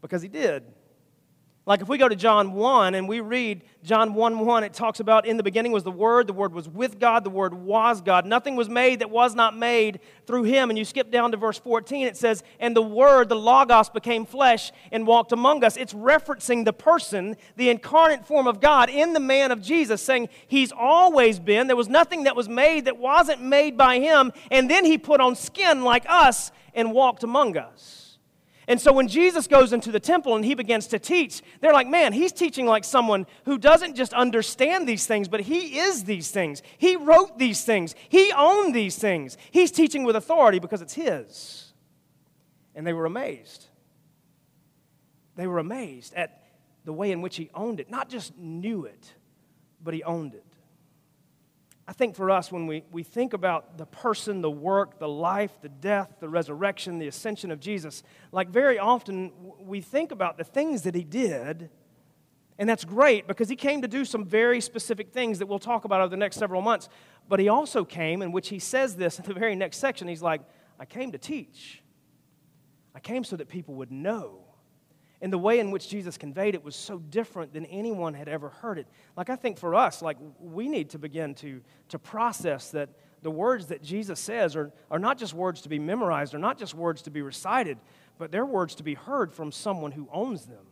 Because 0.00 0.22
he 0.22 0.28
did. 0.28 0.62
Like 1.66 1.80
if 1.80 1.88
we 1.88 1.96
go 1.96 2.10
to 2.10 2.16
John 2.16 2.52
1 2.52 2.94
and 2.94 3.08
we 3.08 3.20
read 3.20 3.62
John 3.82 4.12
1 4.12 4.38
1, 4.38 4.64
it 4.64 4.74
talks 4.74 5.00
about 5.00 5.24
in 5.24 5.38
the 5.38 5.42
beginning 5.42 5.72
was 5.72 5.82
the 5.82 5.90
Word, 5.90 6.26
the 6.26 6.34
Word 6.34 6.52
was 6.52 6.68
with 6.68 6.98
God, 6.98 7.24
the 7.24 7.30
Word 7.30 7.54
was 7.54 8.02
God. 8.02 8.26
Nothing 8.26 8.54
was 8.54 8.68
made 8.68 8.98
that 8.98 9.08
was 9.08 9.34
not 9.34 9.56
made 9.56 10.00
through 10.26 10.42
Him. 10.42 10.68
And 10.68 10.78
you 10.78 10.84
skip 10.84 11.10
down 11.10 11.30
to 11.30 11.38
verse 11.38 11.58
14, 11.58 12.06
it 12.06 12.18
says, 12.18 12.42
And 12.60 12.76
the 12.76 12.82
Word, 12.82 13.30
the 13.30 13.36
Logos, 13.36 13.88
became 13.88 14.26
flesh 14.26 14.72
and 14.92 15.06
walked 15.06 15.32
among 15.32 15.64
us. 15.64 15.78
It's 15.78 15.94
referencing 15.94 16.66
the 16.66 16.74
person, 16.74 17.34
the 17.56 17.70
incarnate 17.70 18.26
form 18.26 18.46
of 18.46 18.60
God 18.60 18.90
in 18.90 19.14
the 19.14 19.20
man 19.20 19.50
of 19.50 19.62
Jesus, 19.62 20.02
saying 20.02 20.28
He's 20.46 20.70
always 20.70 21.38
been. 21.38 21.66
There 21.66 21.76
was 21.76 21.88
nothing 21.88 22.24
that 22.24 22.36
was 22.36 22.48
made 22.48 22.84
that 22.84 22.98
wasn't 22.98 23.40
made 23.40 23.78
by 23.78 24.00
Him. 24.00 24.32
And 24.50 24.70
then 24.70 24.84
He 24.84 24.98
put 24.98 25.22
on 25.22 25.34
skin 25.34 25.82
like 25.82 26.04
us 26.10 26.52
and 26.74 26.92
walked 26.92 27.24
among 27.24 27.56
us. 27.56 28.03
And 28.66 28.80
so 28.80 28.92
when 28.92 29.08
Jesus 29.08 29.46
goes 29.46 29.72
into 29.72 29.90
the 29.90 30.00
temple 30.00 30.36
and 30.36 30.44
he 30.44 30.54
begins 30.54 30.86
to 30.88 30.98
teach, 30.98 31.42
they're 31.60 31.72
like, 31.72 31.88
man, 31.88 32.12
he's 32.12 32.32
teaching 32.32 32.66
like 32.66 32.84
someone 32.84 33.26
who 33.44 33.58
doesn't 33.58 33.94
just 33.94 34.14
understand 34.14 34.88
these 34.88 35.06
things, 35.06 35.28
but 35.28 35.40
he 35.40 35.78
is 35.78 36.04
these 36.04 36.30
things. 36.30 36.62
He 36.78 36.96
wrote 36.96 37.38
these 37.38 37.64
things, 37.64 37.94
he 38.08 38.32
owned 38.32 38.74
these 38.74 38.96
things. 38.96 39.36
He's 39.50 39.70
teaching 39.70 40.04
with 40.04 40.16
authority 40.16 40.58
because 40.58 40.82
it's 40.82 40.94
his. 40.94 41.72
And 42.74 42.86
they 42.86 42.92
were 42.92 43.06
amazed. 43.06 43.66
They 45.36 45.46
were 45.46 45.58
amazed 45.58 46.14
at 46.14 46.44
the 46.84 46.92
way 46.92 47.12
in 47.12 47.22
which 47.22 47.36
he 47.36 47.50
owned 47.54 47.80
it, 47.80 47.90
not 47.90 48.08
just 48.08 48.36
knew 48.36 48.84
it, 48.84 49.14
but 49.82 49.94
he 49.94 50.02
owned 50.02 50.34
it. 50.34 50.43
I 51.86 51.92
think 51.92 52.16
for 52.16 52.30
us, 52.30 52.50
when 52.50 52.66
we, 52.66 52.82
we 52.90 53.02
think 53.02 53.34
about 53.34 53.76
the 53.76 53.84
person, 53.84 54.40
the 54.40 54.50
work, 54.50 54.98
the 54.98 55.08
life, 55.08 55.52
the 55.60 55.68
death, 55.68 56.16
the 56.18 56.28
resurrection, 56.28 56.98
the 56.98 57.08
ascension 57.08 57.50
of 57.50 57.60
Jesus, 57.60 58.02
like 58.32 58.48
very 58.48 58.78
often 58.78 59.32
we 59.60 59.82
think 59.82 60.10
about 60.10 60.38
the 60.38 60.44
things 60.44 60.82
that 60.82 60.94
he 60.94 61.04
did, 61.04 61.68
and 62.58 62.68
that's 62.68 62.84
great 62.84 63.26
because 63.26 63.48
he 63.48 63.56
came 63.56 63.82
to 63.82 63.88
do 63.88 64.04
some 64.04 64.24
very 64.24 64.60
specific 64.60 65.12
things 65.12 65.38
that 65.40 65.46
we'll 65.46 65.58
talk 65.58 65.84
about 65.84 66.00
over 66.00 66.08
the 66.08 66.16
next 66.16 66.36
several 66.36 66.62
months. 66.62 66.88
But 67.28 67.38
he 67.40 67.48
also 67.48 67.84
came, 67.84 68.22
in 68.22 68.32
which 68.32 68.48
he 68.48 68.58
says 68.58 68.96
this 68.96 69.18
in 69.18 69.26
the 69.26 69.34
very 69.34 69.56
next 69.56 69.78
section, 69.78 70.08
he's 70.08 70.22
like, 70.22 70.40
I 70.78 70.86
came 70.86 71.12
to 71.12 71.18
teach. 71.18 71.82
I 72.94 73.00
came 73.00 73.24
so 73.24 73.36
that 73.36 73.48
people 73.48 73.74
would 73.74 73.90
know 73.90 74.43
and 75.24 75.32
the 75.32 75.38
way 75.38 75.58
in 75.58 75.70
which 75.70 75.88
Jesus 75.88 76.18
conveyed 76.18 76.54
it 76.54 76.62
was 76.62 76.76
so 76.76 76.98
different 76.98 77.54
than 77.54 77.64
anyone 77.64 78.12
had 78.12 78.28
ever 78.28 78.50
heard 78.50 78.78
it. 78.78 78.86
Like, 79.16 79.30
I 79.30 79.36
think 79.36 79.56
for 79.56 79.74
us, 79.74 80.02
like, 80.02 80.18
we 80.38 80.68
need 80.68 80.90
to 80.90 80.98
begin 80.98 81.34
to, 81.36 81.62
to 81.88 81.98
process 81.98 82.72
that 82.72 82.90
the 83.22 83.30
words 83.30 83.68
that 83.68 83.82
Jesus 83.82 84.20
says 84.20 84.54
are, 84.54 84.70
are 84.90 84.98
not 84.98 85.16
just 85.16 85.32
words 85.32 85.62
to 85.62 85.70
be 85.70 85.78
memorized, 85.78 86.34
are 86.34 86.38
not 86.38 86.58
just 86.58 86.74
words 86.74 87.00
to 87.02 87.10
be 87.10 87.22
recited, 87.22 87.78
but 88.18 88.32
they're 88.32 88.44
words 88.44 88.74
to 88.74 88.82
be 88.82 88.92
heard 88.92 89.32
from 89.32 89.50
someone 89.50 89.92
who 89.92 90.10
owns 90.12 90.44
them, 90.44 90.66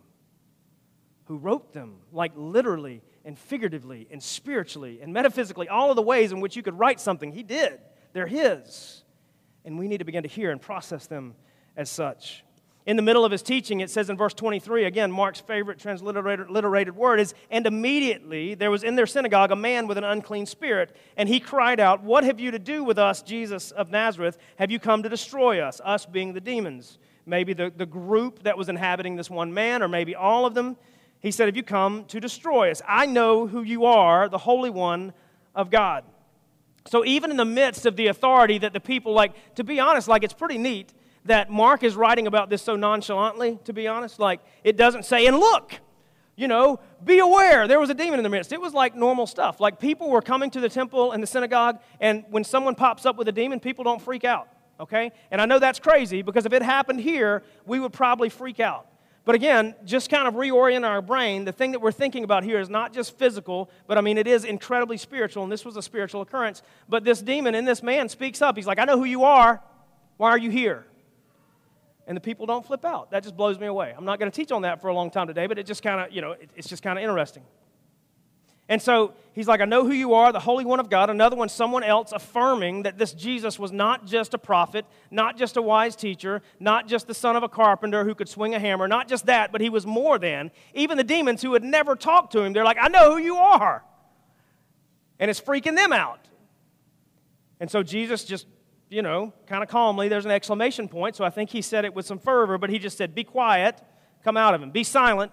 who 1.24 1.38
wrote 1.38 1.72
them, 1.72 2.00
like 2.12 2.32
literally 2.36 3.00
and 3.24 3.38
figuratively 3.38 4.06
and 4.10 4.22
spiritually 4.22 5.00
and 5.00 5.14
metaphysically, 5.14 5.70
all 5.70 5.88
of 5.88 5.96
the 5.96 6.02
ways 6.02 6.30
in 6.30 6.42
which 6.42 6.56
you 6.56 6.62
could 6.62 6.78
write 6.78 7.00
something. 7.00 7.32
He 7.32 7.42
did. 7.42 7.80
They're 8.12 8.26
His. 8.26 9.02
And 9.64 9.78
we 9.78 9.88
need 9.88 10.00
to 10.00 10.04
begin 10.04 10.24
to 10.24 10.28
hear 10.28 10.50
and 10.50 10.60
process 10.60 11.06
them 11.06 11.36
as 11.74 11.88
such. 11.88 12.44
In 12.84 12.96
the 12.96 13.02
middle 13.02 13.24
of 13.24 13.30
his 13.30 13.42
teaching, 13.42 13.78
it 13.78 13.90
says 13.90 14.10
in 14.10 14.16
verse 14.16 14.34
23, 14.34 14.84
again, 14.84 15.12
Mark's 15.12 15.38
favorite 15.38 15.78
transliterated 15.78 16.96
word 16.96 17.20
is, 17.20 17.32
and 17.48 17.64
immediately 17.64 18.54
there 18.54 18.72
was 18.72 18.82
in 18.82 18.96
their 18.96 19.06
synagogue 19.06 19.52
a 19.52 19.56
man 19.56 19.86
with 19.86 19.98
an 19.98 20.04
unclean 20.04 20.46
spirit, 20.46 20.96
and 21.16 21.28
he 21.28 21.38
cried 21.38 21.78
out, 21.78 22.02
What 22.02 22.24
have 22.24 22.40
you 22.40 22.50
to 22.50 22.58
do 22.58 22.82
with 22.82 22.98
us, 22.98 23.22
Jesus 23.22 23.70
of 23.70 23.90
Nazareth? 23.90 24.36
Have 24.56 24.72
you 24.72 24.80
come 24.80 25.04
to 25.04 25.08
destroy 25.08 25.60
us, 25.60 25.80
us 25.84 26.06
being 26.06 26.32
the 26.32 26.40
demons? 26.40 26.98
Maybe 27.24 27.52
the, 27.52 27.72
the 27.74 27.86
group 27.86 28.42
that 28.42 28.58
was 28.58 28.68
inhabiting 28.68 29.14
this 29.14 29.30
one 29.30 29.54
man, 29.54 29.80
or 29.80 29.86
maybe 29.86 30.16
all 30.16 30.44
of 30.44 30.54
them. 30.54 30.76
He 31.20 31.30
said, 31.30 31.46
Have 31.46 31.56
you 31.56 31.62
come 31.62 32.04
to 32.06 32.18
destroy 32.18 32.72
us? 32.72 32.82
I 32.86 33.06
know 33.06 33.46
who 33.46 33.62
you 33.62 33.84
are, 33.84 34.28
the 34.28 34.38
Holy 34.38 34.70
One 34.70 35.12
of 35.54 35.70
God. 35.70 36.02
So 36.88 37.04
even 37.04 37.30
in 37.30 37.36
the 37.36 37.44
midst 37.44 37.86
of 37.86 37.94
the 37.94 38.08
authority 38.08 38.58
that 38.58 38.72
the 38.72 38.80
people, 38.80 39.12
like, 39.12 39.54
to 39.54 39.62
be 39.62 39.78
honest, 39.78 40.08
like, 40.08 40.24
it's 40.24 40.34
pretty 40.34 40.58
neat 40.58 40.92
that 41.24 41.50
Mark 41.50 41.82
is 41.82 41.94
writing 41.94 42.26
about 42.26 42.50
this 42.50 42.62
so 42.62 42.76
nonchalantly, 42.76 43.58
to 43.64 43.72
be 43.72 43.86
honest. 43.86 44.18
Like, 44.18 44.40
it 44.64 44.76
doesn't 44.76 45.04
say, 45.04 45.26
and 45.26 45.38
look, 45.38 45.72
you 46.34 46.48
know, 46.48 46.80
be 47.04 47.18
aware, 47.18 47.68
there 47.68 47.78
was 47.78 47.90
a 47.90 47.94
demon 47.94 48.18
in 48.18 48.22
the 48.22 48.28
midst. 48.28 48.52
It 48.52 48.60
was 48.60 48.74
like 48.74 48.96
normal 48.96 49.26
stuff. 49.26 49.60
Like, 49.60 49.78
people 49.78 50.10
were 50.10 50.22
coming 50.22 50.50
to 50.50 50.60
the 50.60 50.68
temple 50.68 51.12
and 51.12 51.22
the 51.22 51.26
synagogue, 51.26 51.80
and 52.00 52.24
when 52.30 52.44
someone 52.44 52.74
pops 52.74 53.06
up 53.06 53.16
with 53.16 53.28
a 53.28 53.32
demon, 53.32 53.60
people 53.60 53.84
don't 53.84 54.00
freak 54.00 54.24
out, 54.24 54.48
okay? 54.80 55.12
And 55.30 55.40
I 55.40 55.46
know 55.46 55.58
that's 55.58 55.78
crazy 55.78 56.22
because 56.22 56.46
if 56.46 56.52
it 56.52 56.62
happened 56.62 57.00
here, 57.00 57.42
we 57.66 57.78
would 57.78 57.92
probably 57.92 58.28
freak 58.28 58.60
out. 58.60 58.86
But 59.24 59.36
again, 59.36 59.76
just 59.84 60.10
kind 60.10 60.26
of 60.26 60.34
reorient 60.34 60.84
our 60.84 61.00
brain. 61.00 61.44
The 61.44 61.52
thing 61.52 61.72
that 61.72 61.80
we're 61.80 61.92
thinking 61.92 62.24
about 62.24 62.42
here 62.42 62.58
is 62.58 62.68
not 62.68 62.92
just 62.92 63.16
physical, 63.16 63.70
but 63.86 63.96
I 63.96 64.00
mean, 64.00 64.18
it 64.18 64.26
is 64.26 64.44
incredibly 64.44 64.96
spiritual, 64.96 65.44
and 65.44 65.52
this 65.52 65.64
was 65.64 65.76
a 65.76 65.82
spiritual 65.82 66.22
occurrence. 66.22 66.62
But 66.88 67.04
this 67.04 67.22
demon 67.22 67.54
in 67.54 67.64
this 67.64 67.84
man 67.84 68.08
speaks 68.08 68.42
up. 68.42 68.56
He's 68.56 68.66
like, 68.66 68.80
I 68.80 68.84
know 68.84 68.98
who 68.98 69.04
you 69.04 69.22
are. 69.22 69.62
Why 70.16 70.30
are 70.30 70.38
you 70.38 70.50
here? 70.50 70.86
And 72.06 72.16
the 72.16 72.20
people 72.20 72.46
don't 72.46 72.66
flip 72.66 72.84
out. 72.84 73.10
That 73.10 73.22
just 73.22 73.36
blows 73.36 73.58
me 73.58 73.66
away. 73.66 73.94
I'm 73.96 74.04
not 74.04 74.18
going 74.18 74.30
to 74.30 74.34
teach 74.34 74.52
on 74.52 74.62
that 74.62 74.80
for 74.80 74.88
a 74.88 74.94
long 74.94 75.10
time 75.10 75.26
today, 75.26 75.46
but 75.46 75.58
it 75.58 75.66
just 75.66 75.82
kind 75.82 76.00
of, 76.00 76.12
you 76.12 76.20
know, 76.20 76.32
it, 76.32 76.50
it's 76.56 76.68
just 76.68 76.82
kind 76.82 76.98
of 76.98 77.02
interesting. 77.02 77.44
And 78.68 78.80
so 78.80 79.14
he's 79.34 79.48
like, 79.48 79.60
I 79.60 79.64
know 79.64 79.84
who 79.84 79.92
you 79.92 80.14
are, 80.14 80.32
the 80.32 80.40
Holy 80.40 80.64
One 80.64 80.80
of 80.80 80.88
God. 80.88 81.10
Another 81.10 81.36
one, 81.36 81.48
someone 81.48 81.82
else 81.82 82.12
affirming 82.12 82.84
that 82.84 82.96
this 82.96 83.12
Jesus 83.12 83.58
was 83.58 83.72
not 83.72 84.06
just 84.06 84.34
a 84.34 84.38
prophet, 84.38 84.86
not 85.10 85.36
just 85.36 85.56
a 85.56 85.62
wise 85.62 85.94
teacher, 85.94 86.42
not 86.58 86.86
just 86.86 87.06
the 87.06 87.14
son 87.14 87.36
of 87.36 87.42
a 87.42 87.48
carpenter 87.48 88.04
who 88.04 88.14
could 88.14 88.28
swing 88.28 88.54
a 88.54 88.58
hammer, 88.58 88.88
not 88.88 89.08
just 89.08 89.26
that, 89.26 89.52
but 89.52 89.60
he 89.60 89.68
was 89.68 89.84
more 89.84 90.18
than. 90.18 90.50
Even 90.74 90.96
the 90.96 91.04
demons 91.04 91.42
who 91.42 91.52
had 91.52 91.62
never 91.62 91.96
talked 91.96 92.32
to 92.32 92.40
him, 92.40 92.52
they're 92.52 92.64
like, 92.64 92.78
I 92.80 92.88
know 92.88 93.12
who 93.12 93.22
you 93.22 93.36
are. 93.36 93.84
And 95.18 95.30
it's 95.30 95.40
freaking 95.40 95.76
them 95.76 95.92
out. 95.92 96.26
And 97.60 97.70
so 97.70 97.82
Jesus 97.82 98.24
just 98.24 98.46
you 98.92 99.02
know, 99.02 99.32
kind 99.46 99.62
of 99.62 99.68
calmly. 99.68 100.08
There's 100.08 100.26
an 100.26 100.30
exclamation 100.30 100.86
point, 100.86 101.16
so 101.16 101.24
I 101.24 101.30
think 101.30 101.50
he 101.50 101.62
said 101.62 101.84
it 101.84 101.94
with 101.94 102.04
some 102.04 102.18
fervor, 102.18 102.58
but 102.58 102.68
he 102.68 102.78
just 102.78 102.98
said, 102.98 103.14
Be 103.14 103.24
quiet, 103.24 103.80
come 104.22 104.36
out 104.36 104.54
of 104.54 104.62
him, 104.62 104.70
be 104.70 104.84
silent, 104.84 105.32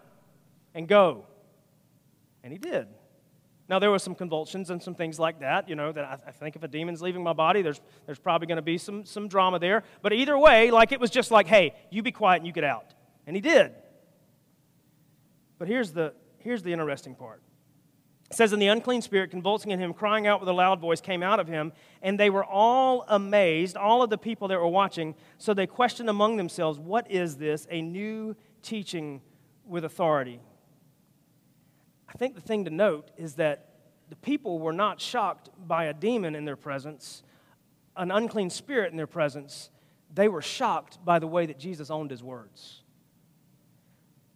and 0.73 0.87
go. 0.87 1.25
And 2.43 2.53
he 2.53 2.57
did. 2.57 2.87
Now, 3.67 3.77
there 3.77 3.91
were 3.91 3.99
some 3.99 4.15
convulsions 4.15 4.71
and 4.71 4.81
some 4.81 4.95
things 4.95 5.19
like 5.19 5.41
that, 5.41 5.69
you 5.69 5.75
know, 5.75 5.91
that 5.91 6.03
I, 6.03 6.17
I 6.29 6.31
think 6.31 6.55
if 6.55 6.63
a 6.63 6.67
demon's 6.67 7.03
leaving 7.03 7.21
my 7.21 7.33
body, 7.33 7.61
there's, 7.61 7.79
there's 8.07 8.17
probably 8.17 8.47
going 8.47 8.55
to 8.55 8.63
be 8.63 8.79
some, 8.79 9.05
some 9.05 9.27
drama 9.27 9.59
there. 9.59 9.83
But 10.01 10.13
either 10.13 10.35
way, 10.39 10.71
like 10.71 10.91
it 10.91 10.99
was 10.99 11.11
just 11.11 11.29
like, 11.29 11.45
hey, 11.45 11.75
you 11.91 12.01
be 12.01 12.11
quiet 12.11 12.37
and 12.37 12.47
you 12.47 12.53
get 12.53 12.63
out. 12.63 12.95
And 13.27 13.35
he 13.35 13.41
did. 13.41 13.73
But 15.59 15.67
here's 15.67 15.91
the, 15.91 16.13
here's 16.39 16.63
the 16.63 16.73
interesting 16.73 17.13
part 17.13 17.43
it 18.29 18.35
says, 18.35 18.53
And 18.53 18.61
the 18.61 18.67
unclean 18.67 19.01
spirit, 19.01 19.31
convulsing 19.31 19.71
in 19.71 19.79
him, 19.79 19.93
crying 19.93 20.27
out 20.27 20.39
with 20.39 20.49
a 20.49 20.53
loud 20.53 20.79
voice, 20.79 21.01
came 21.01 21.23
out 21.23 21.39
of 21.39 21.47
him. 21.47 21.73
And 22.01 22.19
they 22.19 22.29
were 22.29 22.45
all 22.45 23.05
amazed, 23.07 23.75
all 23.75 24.03
of 24.03 24.09
the 24.09 24.17
people 24.17 24.47
that 24.49 24.59
were 24.59 24.67
watching. 24.67 25.15
So 25.37 25.53
they 25.53 25.67
questioned 25.67 26.09
among 26.09 26.37
themselves, 26.37 26.77
What 26.77 27.09
is 27.09 27.37
this? 27.37 27.67
A 27.71 27.81
new 27.81 28.35
teaching 28.61 29.21
with 29.65 29.83
authority. 29.83 30.39
I 32.07 32.13
think 32.13 32.35
the 32.35 32.41
thing 32.41 32.65
to 32.65 32.71
note 32.71 33.11
is 33.17 33.35
that 33.35 33.65
the 34.09 34.15
people 34.15 34.59
were 34.59 34.73
not 34.73 34.99
shocked 34.99 35.49
by 35.67 35.85
a 35.85 35.93
demon 35.93 36.35
in 36.35 36.45
their 36.45 36.55
presence, 36.55 37.23
an 37.95 38.09
unclean 38.09 38.49
spirit 38.49 38.91
in 38.91 38.97
their 38.97 39.07
presence. 39.07 39.69
They 40.13 40.27
were 40.27 40.41
shocked 40.41 41.03
by 41.05 41.19
the 41.19 41.27
way 41.27 41.45
that 41.45 41.59
Jesus 41.59 41.91
owned 41.91 42.09
his 42.09 42.23
words, 42.23 42.81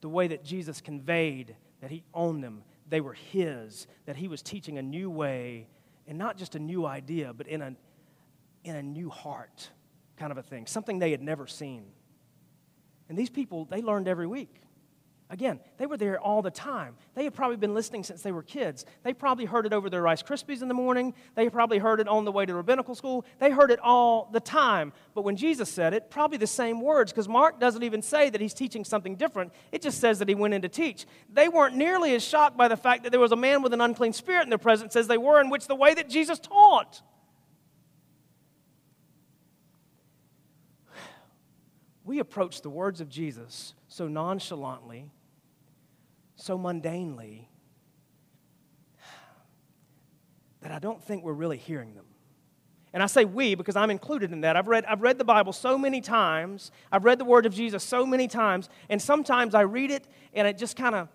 the 0.02 0.10
way 0.10 0.28
that 0.28 0.44
Jesus 0.44 0.82
conveyed 0.82 1.56
that 1.82 1.90
he 1.90 2.04
owned 2.14 2.44
them 2.44 2.64
they 2.94 3.02
were 3.02 3.14
his, 3.14 3.88
that 4.06 4.16
he 4.16 4.28
was 4.28 4.44
teaching 4.44 4.78
a 4.78 4.82
new 4.84 5.10
way, 5.10 5.68
and 6.06 6.16
not 6.16 6.38
just 6.38 6.54
a 6.54 6.60
new 6.60 6.86
idea, 6.86 7.34
but 7.34 7.48
in 7.48 7.64
a, 7.64 7.74
in 8.64 8.76
a 8.76 8.84
new 8.84 9.10
heart 9.10 9.72
kind 10.16 10.32
of 10.32 10.38
a 10.38 10.44
thing, 10.44 10.68
something 10.68 11.00
they 11.00 11.10
had 11.10 11.20
never 11.20 11.48
seen. 11.48 11.86
And 13.10 13.18
these 13.18 13.32
people, 13.32 13.66
they 13.66 13.82
learned 13.82 14.08
every 14.08 14.28
week. 14.28 14.62
Again, 15.34 15.60
they 15.80 15.88
were 15.88 15.98
there 15.98 16.20
all 16.20 16.44
the 16.44 16.52
time. 16.52 16.96
They 17.16 17.24
had 17.24 17.34
probably 17.34 17.58
been 17.58 17.74
listening 17.74 18.04
since 18.04 18.22
they 18.22 18.32
were 18.32 18.44
kids. 18.44 18.86
They 19.02 19.16
probably 19.16 19.46
heard 19.46 19.66
it 19.66 19.74
over 19.74 19.90
their 19.90 20.04
Rice 20.04 20.22
Krispies 20.22 20.62
in 20.62 20.68
the 20.68 20.76
morning. 20.76 21.16
They 21.34 21.50
probably 21.50 21.80
heard 21.80 22.00
it 22.00 22.08
on 22.08 22.24
the 22.24 22.32
way 22.32 22.46
to 22.46 22.54
rabbinical 22.54 22.94
school. 22.94 23.26
They 23.40 23.50
heard 23.50 23.72
it 23.72 23.80
all 23.80 24.30
the 24.32 24.40
time. 24.40 24.94
But 25.16 25.24
when 25.24 25.36
Jesus 25.36 25.72
said 25.72 25.96
it, 25.96 26.12
probably 26.12 26.38
the 26.38 26.46
same 26.46 26.82
words, 26.82 27.12
because 27.12 27.28
Mark 27.28 27.60
doesn't 27.60 27.82
even 27.82 28.04
say 28.04 28.30
that 28.30 28.40
he's 28.42 28.54
teaching 28.54 28.86
something 28.86 29.16
different. 29.16 29.54
It 29.72 29.82
just 29.82 30.00
says 30.00 30.20
that 30.20 30.30
he 30.30 30.36
went 30.36 30.54
in 30.54 30.62
to 30.62 30.70
teach. 30.70 31.08
They 31.34 31.50
weren't 31.50 31.76
nearly 31.76 32.14
as 32.14 32.24
shocked 32.24 32.56
by 32.56 32.68
the 32.68 32.78
fact 32.78 33.02
that 33.02 33.10
there 33.10 33.20
was 33.20 33.32
a 33.32 33.36
man 33.36 33.64
with 33.64 33.74
an 33.74 33.82
unclean 33.82 34.14
spirit 34.14 34.44
in 34.44 34.50
their 34.50 34.60
presence 34.60 34.96
as 34.96 35.08
they 35.08 35.18
were 35.18 35.42
in 35.42 35.50
which 35.50 35.66
the 35.66 35.74
way 35.74 35.96
that 35.96 36.10
Jesus 36.10 36.38
taught. 36.38 37.02
We 42.06 42.20
approach 42.20 42.62
the 42.62 42.70
words 42.70 43.02
of 43.02 43.10
Jesus 43.10 43.74
so 43.88 44.08
nonchalantly 44.08 45.10
so 46.36 46.58
mundanely 46.58 47.48
that 50.62 50.72
I 50.72 50.80
don't 50.80 51.04
think 51.04 51.24
we're 51.24 51.34
really 51.34 51.58
hearing 51.58 51.94
them. 51.94 52.06
And 52.94 53.02
I 53.02 53.08
say 53.08 53.26
we 53.26 53.56
because 53.56 53.76
I'm 53.76 53.90
included 53.90 54.32
in 54.32 54.42
that. 54.42 54.56
I've 54.56 54.68
read, 54.68 54.86
I've 54.86 55.02
read 55.02 55.18
the 55.18 55.26
Bible 55.26 55.52
so 55.52 55.78
many 55.78 56.00
times, 56.00 56.72
I've 56.92 57.06
read 57.06 57.20
the 57.20 57.26
Word 57.26 57.46
of 57.46 57.54
Jesus 57.54 57.84
so 57.84 58.06
many 58.06 58.28
times, 58.28 58.70
and 58.90 59.02
sometimes 59.02 59.56
I 59.56 59.62
read 59.62 59.92
it 59.92 60.08
and 60.34 60.48
it 60.48 60.58
just 60.58 60.76
kind 60.76 60.96
of 60.96 61.10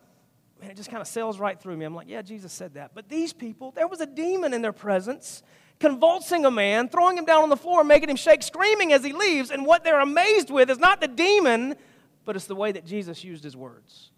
man, 0.61 0.71
it 0.71 0.77
just 0.77 0.91
kind 0.91 1.01
of 1.01 1.07
sails 1.07 1.39
right 1.39 1.61
through 1.61 1.77
me. 1.77 1.85
I'm 1.85 1.95
like, 1.95 2.09
yeah, 2.09 2.21
Jesus 2.21 2.53
said 2.53 2.75
that. 2.75 2.91
But 2.93 3.09
these 3.09 3.33
people, 3.33 3.71
there 3.71 3.87
was 3.87 4.01
a 4.01 4.07
demon 4.07 4.53
in 4.53 4.61
their 4.61 4.73
presence, 4.73 5.45
convulsing 5.79 6.45
a 6.45 6.51
man, 6.51 6.89
throwing 6.89 7.17
him 7.17 7.25
down 7.25 7.45
on 7.45 7.49
the 7.49 7.57
floor, 7.57 7.85
making 7.85 8.11
him 8.11 8.17
shake, 8.17 8.43
screaming 8.43 8.93
as 8.93 9.05
he 9.05 9.13
leaves. 9.13 9.53
And 9.53 9.65
what 9.65 9.85
they're 9.85 10.01
amazed 10.01 10.51
with 10.51 10.69
is 10.69 10.79
not 10.79 11.01
the 11.01 11.07
demon, 11.07 11.77
but 12.25 12.35
it's 12.35 12.47
the 12.47 12.57
way 12.57 12.73
that 12.73 12.85
Jesus 12.85 13.23
used 13.23 13.45
his 13.45 13.57
words 13.57 14.11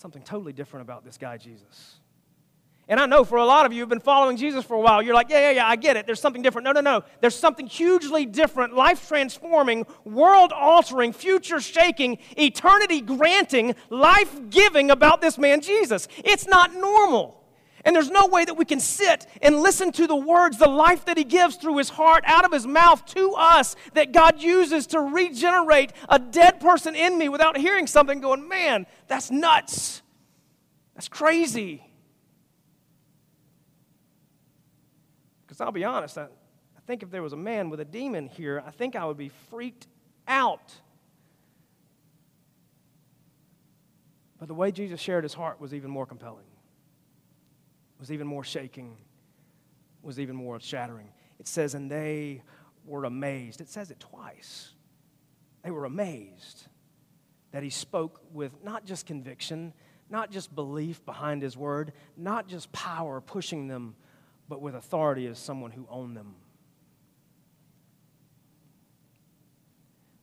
something 0.00 0.22
totally 0.22 0.52
different 0.52 0.82
about 0.82 1.04
this 1.04 1.18
guy, 1.18 1.36
Jesus. 1.36 2.00
And 2.88 2.98
I 2.98 3.06
know 3.06 3.22
for 3.22 3.38
a 3.38 3.44
lot 3.44 3.66
of 3.66 3.72
you 3.72 3.80
who've 3.80 3.88
been 3.88 4.00
following 4.00 4.36
Jesus 4.36 4.64
for 4.64 4.74
a 4.74 4.80
while, 4.80 5.00
you're 5.00 5.14
like, 5.14 5.30
yeah, 5.30 5.38
yeah, 5.38 5.50
yeah, 5.52 5.66
I 5.66 5.76
get 5.76 5.96
it. 5.96 6.06
There's 6.06 6.20
something 6.20 6.42
different. 6.42 6.64
No, 6.64 6.72
no, 6.72 6.80
no. 6.80 7.04
There's 7.20 7.36
something 7.36 7.68
hugely 7.68 8.26
different, 8.26 8.74
life 8.74 9.06
transforming, 9.06 9.86
world 10.04 10.52
altering, 10.52 11.12
future 11.12 11.60
shaking, 11.60 12.18
eternity 12.36 13.00
granting, 13.00 13.76
life 13.90 14.50
giving 14.50 14.90
about 14.90 15.20
this 15.20 15.38
man, 15.38 15.60
Jesus. 15.60 16.08
It's 16.24 16.48
not 16.48 16.74
normal. 16.74 17.39
And 17.84 17.96
there's 17.96 18.10
no 18.10 18.26
way 18.26 18.44
that 18.44 18.54
we 18.54 18.64
can 18.64 18.80
sit 18.80 19.26
and 19.40 19.60
listen 19.60 19.90
to 19.92 20.06
the 20.06 20.16
words, 20.16 20.58
the 20.58 20.68
life 20.68 21.06
that 21.06 21.16
He 21.16 21.24
gives 21.24 21.56
through 21.56 21.78
His 21.78 21.88
heart, 21.88 22.24
out 22.26 22.44
of 22.44 22.52
His 22.52 22.66
mouth 22.66 23.04
to 23.14 23.32
us, 23.32 23.74
that 23.94 24.12
God 24.12 24.42
uses 24.42 24.86
to 24.88 25.00
regenerate 25.00 25.92
a 26.08 26.18
dead 26.18 26.60
person 26.60 26.94
in 26.94 27.16
me 27.16 27.28
without 27.28 27.56
hearing 27.56 27.86
something 27.86 28.20
going, 28.20 28.48
man, 28.48 28.86
that's 29.08 29.30
nuts. 29.30 30.02
That's 30.94 31.08
crazy. 31.08 31.82
Because 35.46 35.60
I'll 35.60 35.72
be 35.72 35.84
honest, 35.84 36.18
I, 36.18 36.24
I 36.24 36.80
think 36.86 37.02
if 37.02 37.10
there 37.10 37.22
was 37.22 37.32
a 37.32 37.38
man 37.38 37.70
with 37.70 37.80
a 37.80 37.84
demon 37.84 38.28
here, 38.28 38.62
I 38.66 38.70
think 38.72 38.94
I 38.94 39.06
would 39.06 39.16
be 39.16 39.30
freaked 39.48 39.86
out. 40.28 40.74
But 44.38 44.48
the 44.48 44.54
way 44.54 44.70
Jesus 44.70 45.00
shared 45.00 45.24
his 45.24 45.34
heart 45.34 45.60
was 45.60 45.72
even 45.72 45.90
more 45.90 46.06
compelling 46.06 46.44
was 48.00 48.10
even 48.10 48.26
more 48.26 48.42
shaking, 48.42 48.96
was 50.02 50.18
even 50.18 50.34
more 50.34 50.58
shattering. 50.58 51.08
It 51.38 51.46
says, 51.46 51.74
and 51.74 51.90
they 51.90 52.42
were 52.86 53.04
amazed. 53.04 53.60
It 53.60 53.68
says 53.68 53.90
it 53.90 54.00
twice. 54.00 54.72
They 55.62 55.70
were 55.70 55.84
amazed 55.84 56.66
that 57.52 57.62
he 57.62 57.70
spoke 57.70 58.20
with 58.32 58.52
not 58.64 58.86
just 58.86 59.06
conviction, 59.06 59.74
not 60.08 60.30
just 60.30 60.54
belief 60.54 61.04
behind 61.04 61.42
his 61.42 61.56
word, 61.56 61.92
not 62.16 62.48
just 62.48 62.72
power 62.72 63.20
pushing 63.20 63.68
them, 63.68 63.94
but 64.48 64.62
with 64.62 64.74
authority 64.74 65.26
as 65.26 65.38
someone 65.38 65.70
who 65.70 65.86
owned 65.90 66.16
them. 66.16 66.34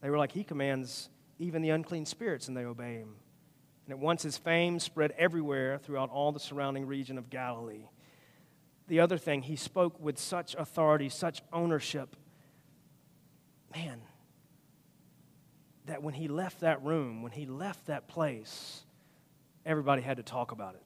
They 0.01 0.09
were 0.09 0.17
like, 0.17 0.31
He 0.31 0.43
commands 0.43 1.09
even 1.39 1.61
the 1.61 1.69
unclean 1.69 2.05
spirits, 2.05 2.47
and 2.47 2.57
they 2.57 2.65
obey 2.65 2.95
him. 2.95 3.15
And 3.87 3.93
at 3.93 3.99
once 3.99 4.23
his 4.23 4.37
fame 4.37 4.79
spread 4.79 5.13
everywhere 5.17 5.77
throughout 5.77 6.09
all 6.09 6.33
the 6.33 6.41
surrounding 6.41 6.85
region 6.85 7.17
of 7.17 7.29
Galilee. 7.29 7.87
The 8.89 8.99
other 8.99 9.17
thing, 9.17 9.43
he 9.43 9.55
spoke 9.55 9.97
with 9.97 10.19
such 10.19 10.55
authority, 10.55 11.07
such 11.07 11.41
ownership. 11.53 12.17
Man, 13.73 14.01
that 15.85 16.03
when 16.03 16.13
he 16.13 16.27
left 16.27 16.59
that 16.59 16.83
room, 16.83 17.23
when 17.23 17.31
he 17.31 17.45
left 17.45 17.85
that 17.85 18.09
place, 18.09 18.83
everybody 19.65 20.01
had 20.01 20.17
to 20.17 20.23
talk 20.23 20.51
about 20.51 20.75
it. 20.75 20.83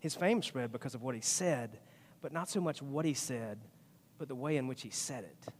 His 0.00 0.16
fame 0.16 0.42
spread 0.42 0.72
because 0.72 0.96
of 0.96 1.02
what 1.02 1.14
he 1.14 1.20
said, 1.20 1.78
but 2.20 2.32
not 2.32 2.48
so 2.48 2.60
much 2.60 2.82
what 2.82 3.04
he 3.04 3.14
said, 3.14 3.60
but 4.18 4.26
the 4.26 4.34
way 4.34 4.56
in 4.56 4.66
which 4.66 4.82
he 4.82 4.90
said 4.90 5.22
it. 5.22 5.52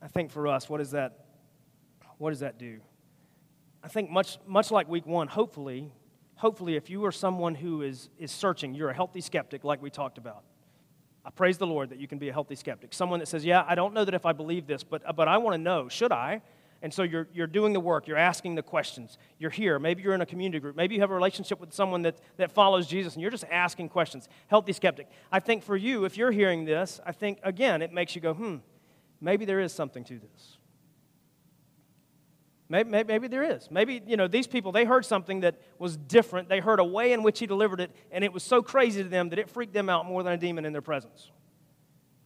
I 0.00 0.06
think 0.06 0.30
for 0.30 0.46
us, 0.46 0.68
what 0.68 0.78
does 0.78 0.92
that, 0.92 1.26
what 2.18 2.30
does 2.30 2.40
that 2.40 2.58
do? 2.58 2.80
I 3.82 3.88
think 3.88 4.10
much, 4.10 4.38
much 4.46 4.70
like 4.70 4.88
week 4.88 5.06
one, 5.06 5.28
hopefully, 5.28 5.92
hopefully, 6.36 6.76
if 6.76 6.90
you 6.90 7.04
are 7.04 7.12
someone 7.12 7.54
who 7.54 7.82
is, 7.82 8.10
is 8.18 8.30
searching, 8.30 8.74
you're 8.74 8.90
a 8.90 8.94
healthy 8.94 9.20
skeptic, 9.20 9.64
like 9.64 9.80
we 9.80 9.90
talked 9.90 10.18
about. 10.18 10.42
I 11.24 11.30
praise 11.30 11.58
the 11.58 11.66
Lord 11.66 11.90
that 11.90 11.98
you 11.98 12.08
can 12.08 12.18
be 12.18 12.28
a 12.28 12.32
healthy 12.32 12.54
skeptic. 12.54 12.94
Someone 12.94 13.20
that 13.20 13.26
says, 13.26 13.44
Yeah, 13.44 13.64
I 13.66 13.74
don't 13.74 13.92
know 13.94 14.04
that 14.04 14.14
if 14.14 14.24
I 14.24 14.32
believe 14.32 14.66
this, 14.66 14.82
but, 14.82 15.02
but 15.14 15.28
I 15.28 15.38
want 15.38 15.54
to 15.54 15.58
know. 15.58 15.88
Should 15.88 16.12
I? 16.12 16.42
And 16.80 16.94
so 16.94 17.02
you're, 17.02 17.26
you're 17.34 17.48
doing 17.48 17.72
the 17.72 17.80
work, 17.80 18.06
you're 18.06 18.16
asking 18.16 18.54
the 18.54 18.62
questions. 18.62 19.18
You're 19.38 19.50
here. 19.50 19.78
Maybe 19.80 20.02
you're 20.02 20.14
in 20.14 20.20
a 20.20 20.26
community 20.26 20.60
group. 20.60 20.76
Maybe 20.76 20.94
you 20.94 21.00
have 21.00 21.10
a 21.10 21.14
relationship 21.14 21.58
with 21.58 21.72
someone 21.72 22.02
that, 22.02 22.18
that 22.36 22.52
follows 22.52 22.86
Jesus 22.86 23.14
and 23.14 23.22
you're 23.22 23.32
just 23.32 23.44
asking 23.50 23.88
questions. 23.88 24.28
Healthy 24.46 24.72
skeptic. 24.72 25.08
I 25.32 25.40
think 25.40 25.64
for 25.64 25.76
you, 25.76 26.04
if 26.04 26.16
you're 26.16 26.30
hearing 26.30 26.64
this, 26.64 27.00
I 27.04 27.10
think, 27.10 27.40
again, 27.42 27.82
it 27.82 27.92
makes 27.92 28.14
you 28.14 28.20
go, 28.20 28.32
hmm, 28.32 28.56
maybe 29.20 29.44
there 29.44 29.58
is 29.58 29.72
something 29.72 30.04
to 30.04 30.20
this. 30.20 30.57
Maybe, 32.70 32.90
maybe, 32.90 33.08
maybe, 33.08 33.28
there 33.28 33.42
is. 33.42 33.70
Maybe, 33.70 34.02
you 34.06 34.16
know, 34.16 34.28
these 34.28 34.46
people, 34.46 34.72
they 34.72 34.84
heard 34.84 35.06
something 35.06 35.40
that 35.40 35.58
was 35.78 35.96
different. 35.96 36.50
They 36.50 36.60
heard 36.60 36.80
a 36.80 36.84
way 36.84 37.12
in 37.12 37.22
which 37.22 37.38
he 37.38 37.46
delivered 37.46 37.80
it, 37.80 37.90
and 38.10 38.22
it 38.22 38.32
was 38.32 38.42
so 38.42 38.62
crazy 38.62 39.02
to 39.02 39.08
them 39.08 39.30
that 39.30 39.38
it 39.38 39.48
freaked 39.48 39.72
them 39.72 39.88
out 39.88 40.04
more 40.04 40.22
than 40.22 40.34
a 40.34 40.36
demon 40.36 40.66
in 40.66 40.72
their 40.72 40.82
presence. 40.82 41.30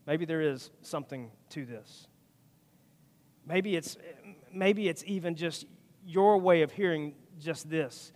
Maybe 0.04 0.24
there 0.24 0.40
is 0.40 0.70
something 0.80 1.30
to 1.50 1.64
this. 1.64 2.08
Maybe 3.46 3.76
it's, 3.76 3.96
maybe 4.52 4.88
it's 4.88 5.04
even 5.06 5.36
just 5.36 5.64
your 6.04 6.38
way 6.38 6.62
of 6.62 6.72
hearing 6.72 7.14
just 7.38 7.70
this. 7.70 8.12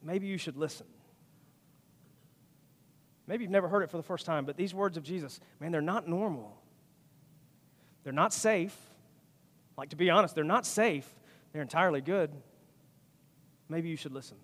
Maybe 0.00 0.28
you 0.28 0.38
should 0.38 0.56
listen. 0.56 0.86
Maybe 3.26 3.42
you've 3.42 3.50
never 3.50 3.68
heard 3.68 3.82
it 3.82 3.90
for 3.90 3.96
the 3.96 4.02
first 4.04 4.26
time, 4.26 4.44
but 4.44 4.56
these 4.56 4.74
words 4.74 4.96
of 4.96 5.02
Jesus, 5.02 5.40
man, 5.58 5.72
they're 5.72 5.80
not 5.80 6.06
normal. 6.06 6.56
They're 8.04 8.12
not 8.12 8.32
safe. 8.32 8.76
Like, 9.76 9.88
to 9.88 9.96
be 9.96 10.10
honest, 10.10 10.36
they're 10.36 10.44
not 10.44 10.66
safe 10.66 11.12
they're 11.54 11.62
entirely 11.62 12.00
good, 12.00 12.32
maybe 13.68 13.88
you 13.88 13.96
should 13.96 14.12
listen. 14.12 14.36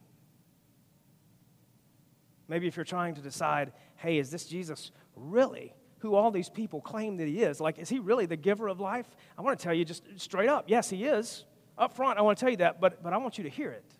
Maybe 2.46 2.68
if 2.68 2.76
you're 2.76 2.84
trying 2.84 3.16
to 3.16 3.20
decide, 3.20 3.72
hey, 3.96 4.18
is 4.18 4.30
this 4.30 4.46
Jesus 4.46 4.92
really 5.16 5.74
who 5.98 6.14
all 6.14 6.30
these 6.30 6.48
people 6.48 6.80
claim 6.80 7.16
that 7.16 7.26
he 7.26 7.42
is? 7.42 7.60
Like, 7.60 7.80
is 7.80 7.88
he 7.88 7.98
really 7.98 8.26
the 8.26 8.36
giver 8.36 8.68
of 8.68 8.78
life? 8.78 9.08
I 9.36 9.42
want 9.42 9.58
to 9.58 9.62
tell 9.62 9.74
you 9.74 9.84
just 9.84 10.04
straight 10.16 10.48
up, 10.48 10.66
yes, 10.68 10.88
he 10.88 11.04
is. 11.04 11.44
Up 11.76 11.96
front, 11.96 12.16
I 12.16 12.22
want 12.22 12.38
to 12.38 12.40
tell 12.40 12.50
you 12.50 12.58
that, 12.58 12.80
but, 12.80 13.02
but 13.02 13.12
I 13.12 13.16
want 13.16 13.38
you 13.38 13.44
to 13.44 13.50
hear 13.50 13.72
it. 13.72 13.92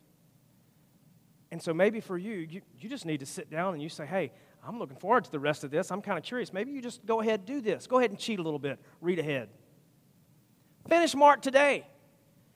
And 1.51 1.61
so 1.61 1.75
maybe 1.75 1.99
for 1.99 2.17
you, 2.17 2.47
you, 2.49 2.61
you 2.79 2.89
just 2.89 3.07
need 3.07 3.19
to 3.21 3.27
sit 3.27 3.51
down 3.51 3.75
and 3.75 3.83
you 3.83 3.89
say, 3.89 4.07
hey, 4.07 4.31
I'm 4.65 4.79
looking 4.79 4.99
forward 4.99 5.25
to 5.25 5.33
the 5.33 5.41
rest 5.41 5.65
of 5.65 5.73
this. 5.73 5.91
I'm 5.91 6.01
kind 6.01 6.17
of 6.17 6.23
curious. 6.23 6.53
Maybe 6.53 6.71
you 6.71 6.81
just 6.81 7.05
go 7.05 7.21
ahead 7.21 7.41
and 7.41 7.47
do 7.47 7.61
this. 7.61 7.89
Go 7.89 7.99
ahead 7.99 8.11
and 8.11 8.19
cheat 8.21 8.39
a 8.39 8.43
little 8.43 8.61
bit. 8.61 8.79
Read 9.01 9.19
ahead. 9.19 9.49
Finish 10.89 11.17
Mark 11.17 11.43
today 11.43 11.87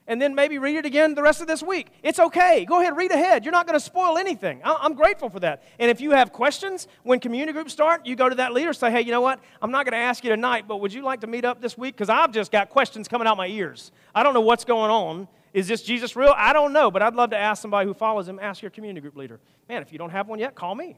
and 0.07 0.21
then 0.21 0.35
maybe 0.35 0.57
read 0.57 0.75
it 0.75 0.85
again 0.85 1.15
the 1.15 1.23
rest 1.23 1.41
of 1.41 1.47
this 1.47 1.63
week. 1.63 1.87
It's 2.03 2.19
okay. 2.19 2.65
Go 2.65 2.79
ahead, 2.79 2.95
read 2.95 3.11
ahead. 3.11 3.43
You're 3.43 3.51
not 3.51 3.65
going 3.65 3.77
to 3.77 3.83
spoil 3.83 4.17
anything. 4.17 4.61
I'm 4.63 4.93
grateful 4.93 5.29
for 5.29 5.39
that. 5.39 5.63
And 5.79 5.89
if 5.89 5.99
you 5.99 6.11
have 6.11 6.31
questions 6.31 6.87
when 7.03 7.19
community 7.19 7.53
groups 7.53 7.73
start, 7.73 8.05
you 8.05 8.15
go 8.15 8.29
to 8.29 8.35
that 8.35 8.53
leader 8.53 8.73
say, 8.73 8.91
hey, 8.91 9.01
you 9.01 9.11
know 9.11 9.21
what? 9.21 9.39
I'm 9.61 9.71
not 9.71 9.85
going 9.85 9.93
to 9.93 10.05
ask 10.05 10.23
you 10.23 10.29
tonight, 10.29 10.67
but 10.67 10.77
would 10.81 10.93
you 10.93 11.01
like 11.01 11.21
to 11.21 11.27
meet 11.27 11.45
up 11.45 11.61
this 11.61 11.77
week? 11.77 11.95
Because 11.95 12.09
I've 12.09 12.31
just 12.31 12.51
got 12.51 12.69
questions 12.69 13.07
coming 13.07 13.27
out 13.27 13.37
my 13.37 13.47
ears. 13.47 13.91
I 14.13 14.23
don't 14.23 14.33
know 14.33 14.41
what's 14.41 14.65
going 14.65 14.91
on. 14.91 15.27
Is 15.53 15.67
this 15.67 15.81
Jesus 15.81 16.15
real? 16.15 16.33
I 16.35 16.51
don't 16.53 16.73
know, 16.73 16.91
but 16.91 17.01
I'd 17.01 17.15
love 17.15 17.29
to 17.29 17.37
ask 17.37 17.61
somebody 17.61 17.87
who 17.87 17.93
follows 17.93 18.27
him. 18.27 18.39
Ask 18.41 18.61
your 18.61 18.71
community 18.71 19.01
group 19.01 19.15
leader. 19.15 19.39
Man, 19.69 19.81
if 19.81 19.91
you 19.91 19.97
don't 19.97 20.09
have 20.09 20.27
one 20.27 20.37
yet, 20.37 20.53
call 20.53 20.75
me. 20.75 20.97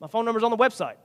My 0.00 0.08
phone 0.08 0.24
number's 0.24 0.42
on 0.42 0.50
the 0.50 0.56
website. 0.56 0.96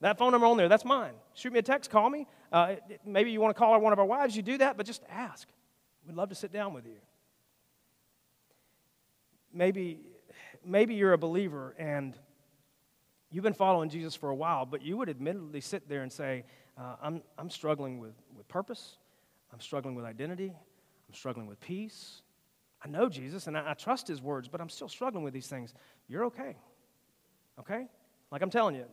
That 0.00 0.16
phone 0.16 0.30
number 0.30 0.46
on 0.46 0.56
there, 0.56 0.68
that's 0.68 0.84
mine. 0.84 1.14
Shoot 1.34 1.52
me 1.52 1.58
a 1.58 1.62
text, 1.62 1.90
call 1.90 2.08
me. 2.08 2.28
Uh, 2.52 2.76
maybe 3.04 3.32
you 3.32 3.40
want 3.40 3.54
to 3.54 3.58
call 3.58 3.78
one 3.80 3.92
of 3.92 3.98
our 3.98 4.04
wives, 4.04 4.36
you 4.36 4.42
do 4.42 4.56
that, 4.58 4.76
but 4.76 4.86
just 4.86 5.02
ask. 5.10 5.48
We'd 6.08 6.16
love 6.16 6.30
to 6.30 6.34
sit 6.34 6.50
down 6.50 6.72
with 6.72 6.86
you. 6.86 6.96
Maybe, 9.52 10.00
maybe 10.64 10.94
you're 10.94 11.12
a 11.12 11.18
believer 11.18 11.74
and 11.78 12.18
you've 13.30 13.44
been 13.44 13.52
following 13.52 13.90
Jesus 13.90 14.14
for 14.14 14.30
a 14.30 14.34
while, 14.34 14.64
but 14.64 14.80
you 14.80 14.96
would 14.96 15.10
admittedly 15.10 15.60
sit 15.60 15.86
there 15.86 16.02
and 16.02 16.10
say, 16.10 16.44
uh, 16.78 16.96
I'm, 17.02 17.22
I'm 17.36 17.50
struggling 17.50 17.98
with, 17.98 18.14
with 18.34 18.48
purpose, 18.48 18.96
I'm 19.52 19.60
struggling 19.60 19.94
with 19.94 20.06
identity, 20.06 20.46
I'm 20.48 21.14
struggling 21.14 21.46
with 21.46 21.60
peace. 21.60 22.22
I 22.82 22.88
know 22.88 23.10
Jesus 23.10 23.46
and 23.46 23.58
I, 23.58 23.72
I 23.72 23.74
trust 23.74 24.08
his 24.08 24.22
words, 24.22 24.48
but 24.48 24.62
I'm 24.62 24.70
still 24.70 24.88
struggling 24.88 25.24
with 25.24 25.34
these 25.34 25.48
things. 25.48 25.74
You're 26.08 26.24
okay. 26.26 26.56
Okay? 27.60 27.86
Like 28.30 28.40
I'm 28.40 28.50
telling 28.50 28.76
you, 28.76 28.86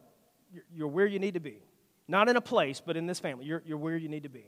you're, 0.52 0.64
you're 0.76 0.88
where 0.90 1.06
you 1.06 1.20
need 1.20 1.36
to 1.36 1.40
be. 1.40 1.60
Not 2.10 2.28
in 2.28 2.36
a 2.36 2.42
place, 2.42 2.82
but 2.86 2.98
in 2.98 3.06
this 3.06 3.22
family. 3.22 3.46
You're, 3.46 3.64
you're 3.66 3.78
where 3.78 3.96
you 3.96 4.10
need 4.10 4.24
to 4.24 4.30
be. 4.30 4.48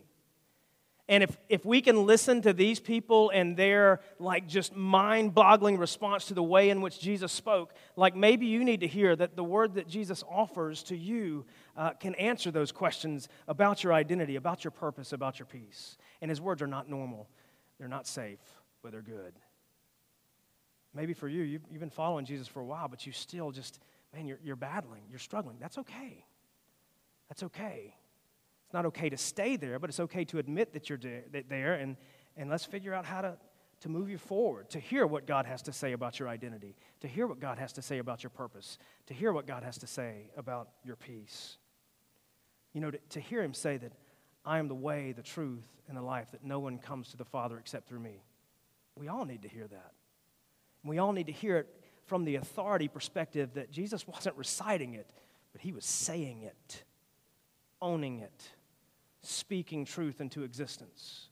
And 1.09 1.23
if, 1.23 1.37
if 1.47 1.65
we 1.65 1.81
can 1.81 2.05
listen 2.05 2.41
to 2.41 2.51
these 2.51 2.81
people 2.81 3.29
and 3.29 3.55
their 3.55 4.01
like 4.19 4.45
just 4.45 4.75
mind 4.75 5.33
boggling 5.33 5.77
response 5.77 6.25
to 6.25 6.33
the 6.33 6.43
way 6.43 6.69
in 6.69 6.81
which 6.81 6.99
Jesus 6.99 7.31
spoke, 7.31 7.73
like 7.95 8.13
maybe 8.13 8.45
you 8.45 8.65
need 8.65 8.81
to 8.81 8.87
hear 8.87 9.15
that 9.15 9.37
the 9.37 9.43
word 9.43 9.75
that 9.75 9.87
Jesus 9.87 10.21
offers 10.29 10.83
to 10.83 10.97
you 10.97 11.45
uh, 11.77 11.91
can 11.91 12.13
answer 12.15 12.51
those 12.51 12.73
questions 12.73 13.29
about 13.47 13.83
your 13.83 13.93
identity, 13.93 14.35
about 14.35 14.65
your 14.65 14.71
purpose, 14.71 15.13
about 15.13 15.39
your 15.39 15.45
peace. 15.45 15.97
And 16.21 16.29
his 16.29 16.41
words 16.41 16.61
are 16.61 16.67
not 16.67 16.89
normal, 16.89 17.29
they're 17.79 17.87
not 17.87 18.05
safe, 18.05 18.39
but 18.83 18.91
they're 18.91 19.01
good. 19.01 19.33
Maybe 20.93 21.13
for 21.13 21.29
you, 21.29 21.43
you've, 21.43 21.61
you've 21.71 21.79
been 21.79 21.89
following 21.89 22.25
Jesus 22.25 22.47
for 22.47 22.59
a 22.59 22.65
while, 22.65 22.87
but 22.89 23.05
you 23.05 23.13
still 23.13 23.51
just, 23.51 23.79
man, 24.13 24.25
you're, 24.25 24.39
you're 24.43 24.55
battling, 24.55 25.03
you're 25.09 25.19
struggling. 25.19 25.57
That's 25.59 25.77
okay. 25.77 26.25
That's 27.29 27.43
okay. 27.43 27.93
It's 28.67 28.73
not 28.73 28.85
okay 28.87 29.09
to 29.09 29.15
stay 29.15 29.55
there, 29.55 29.79
but 29.79 29.89
it's 29.89 30.01
okay 30.01 30.25
to 30.25 30.39
admit 30.39 30.73
that 30.73 30.89
you're 30.89 30.99
there 31.47 31.75
and, 31.75 31.95
and 32.35 32.49
let's 32.49 32.65
figure 32.65 32.93
out 32.93 33.05
how 33.05 33.21
to, 33.21 33.37
to 33.79 33.87
move 33.87 34.09
you 34.09 34.17
forward, 34.17 34.69
to 34.71 34.79
hear 34.79 35.07
what 35.07 35.25
God 35.25 35.45
has 35.45 35.61
to 35.63 35.71
say 35.71 35.93
about 35.93 36.19
your 36.19 36.27
identity, 36.27 36.75
to 36.99 37.07
hear 37.07 37.27
what 37.27 37.39
God 37.39 37.59
has 37.59 37.71
to 37.73 37.81
say 37.81 37.99
about 37.99 38.23
your 38.23 38.29
purpose, 38.29 38.77
to 39.05 39.13
hear 39.13 39.31
what 39.31 39.47
God 39.47 39.63
has 39.63 39.77
to 39.77 39.87
say 39.87 40.29
about 40.35 40.67
your 40.83 40.97
peace. 40.97 41.55
You 42.73 42.81
know, 42.81 42.91
to, 42.91 42.99
to 43.11 43.21
hear 43.21 43.41
Him 43.41 43.53
say 43.53 43.77
that 43.77 43.93
I 44.43 44.59
am 44.59 44.67
the 44.67 44.75
way, 44.75 45.13
the 45.13 45.23
truth, 45.23 45.63
and 45.87 45.95
the 45.95 46.01
life, 46.01 46.31
that 46.31 46.43
no 46.43 46.59
one 46.59 46.77
comes 46.77 47.11
to 47.11 47.17
the 47.17 47.23
Father 47.23 47.57
except 47.57 47.87
through 47.87 48.01
me. 48.01 48.21
We 48.97 49.07
all 49.07 49.23
need 49.23 49.43
to 49.43 49.47
hear 49.47 49.67
that. 49.67 49.93
We 50.83 50.97
all 50.97 51.13
need 51.13 51.27
to 51.27 51.31
hear 51.31 51.59
it 51.59 51.69
from 52.05 52.25
the 52.25 52.35
authority 52.35 52.89
perspective 52.89 53.51
that 53.53 53.71
Jesus 53.71 54.05
wasn't 54.07 54.35
reciting 54.35 54.95
it, 54.95 55.09
but 55.53 55.61
He 55.61 55.71
was 55.71 55.85
saying 55.85 56.41
it, 56.41 56.83
owning 57.81 58.19
it 58.19 58.51
speaking 59.27 59.85
truth 59.85 60.21
into 60.21 60.43
existence. 60.43 61.27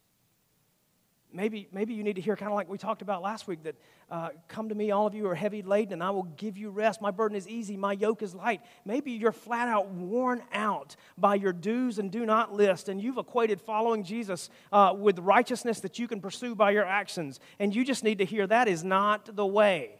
Maybe, 1.34 1.68
maybe 1.74 1.94
you 1.94 2.04
need 2.04 2.16
to 2.16 2.22
hear, 2.22 2.38
kind 2.38 2.50
of 2.50 2.56
like 2.56 2.70
we 2.70 2.78
talked 2.78 3.02
about 3.02 3.22
last 3.22 3.46
week, 3.46 3.64
that 3.64 3.76
uh, 4.10 4.30
come 4.48 4.70
to 4.70 4.76
me, 4.76 4.92
all 4.92 5.06
of 5.06 5.14
you 5.14 5.28
are 5.28 5.36
heavy 5.36 5.62
laden, 5.62 5.94
and 5.94 6.04
I 6.04 6.12
will 6.12 6.24
give 6.24 6.58
you 6.58 6.70
rest. 6.70 7.02
My 7.02 7.12
burden 7.12 7.36
is 7.36 7.46
easy, 7.46 7.76
my 7.76 7.92
yoke 7.92 8.22
is 8.22 8.34
light. 8.34 8.62
Maybe 8.86 9.12
you're 9.12 9.34
flat 9.34 9.68
out 9.68 9.90
worn 9.90 10.42
out 10.54 10.96
by 11.18 11.36
your 11.36 11.52
do's 11.52 12.00
and 12.00 12.10
do 12.10 12.26
not 12.26 12.54
list, 12.54 12.88
and 12.88 13.02
you've 13.02 13.18
equated 13.18 13.60
following 13.60 14.04
Jesus 14.04 14.50
uh, 14.72 14.94
with 14.98 15.20
righteousness 15.20 15.82
that 15.82 16.00
you 16.00 16.08
can 16.08 16.22
pursue 16.22 16.56
by 16.56 16.72
your 16.72 16.86
actions, 16.86 17.42
and 17.60 17.76
you 17.76 17.84
just 17.84 18.04
need 18.04 18.20
to 18.20 18.26
hear 18.26 18.48
that 18.48 18.70
is 18.70 18.86
not 18.86 19.36
the 19.36 19.46
way. 19.46 20.00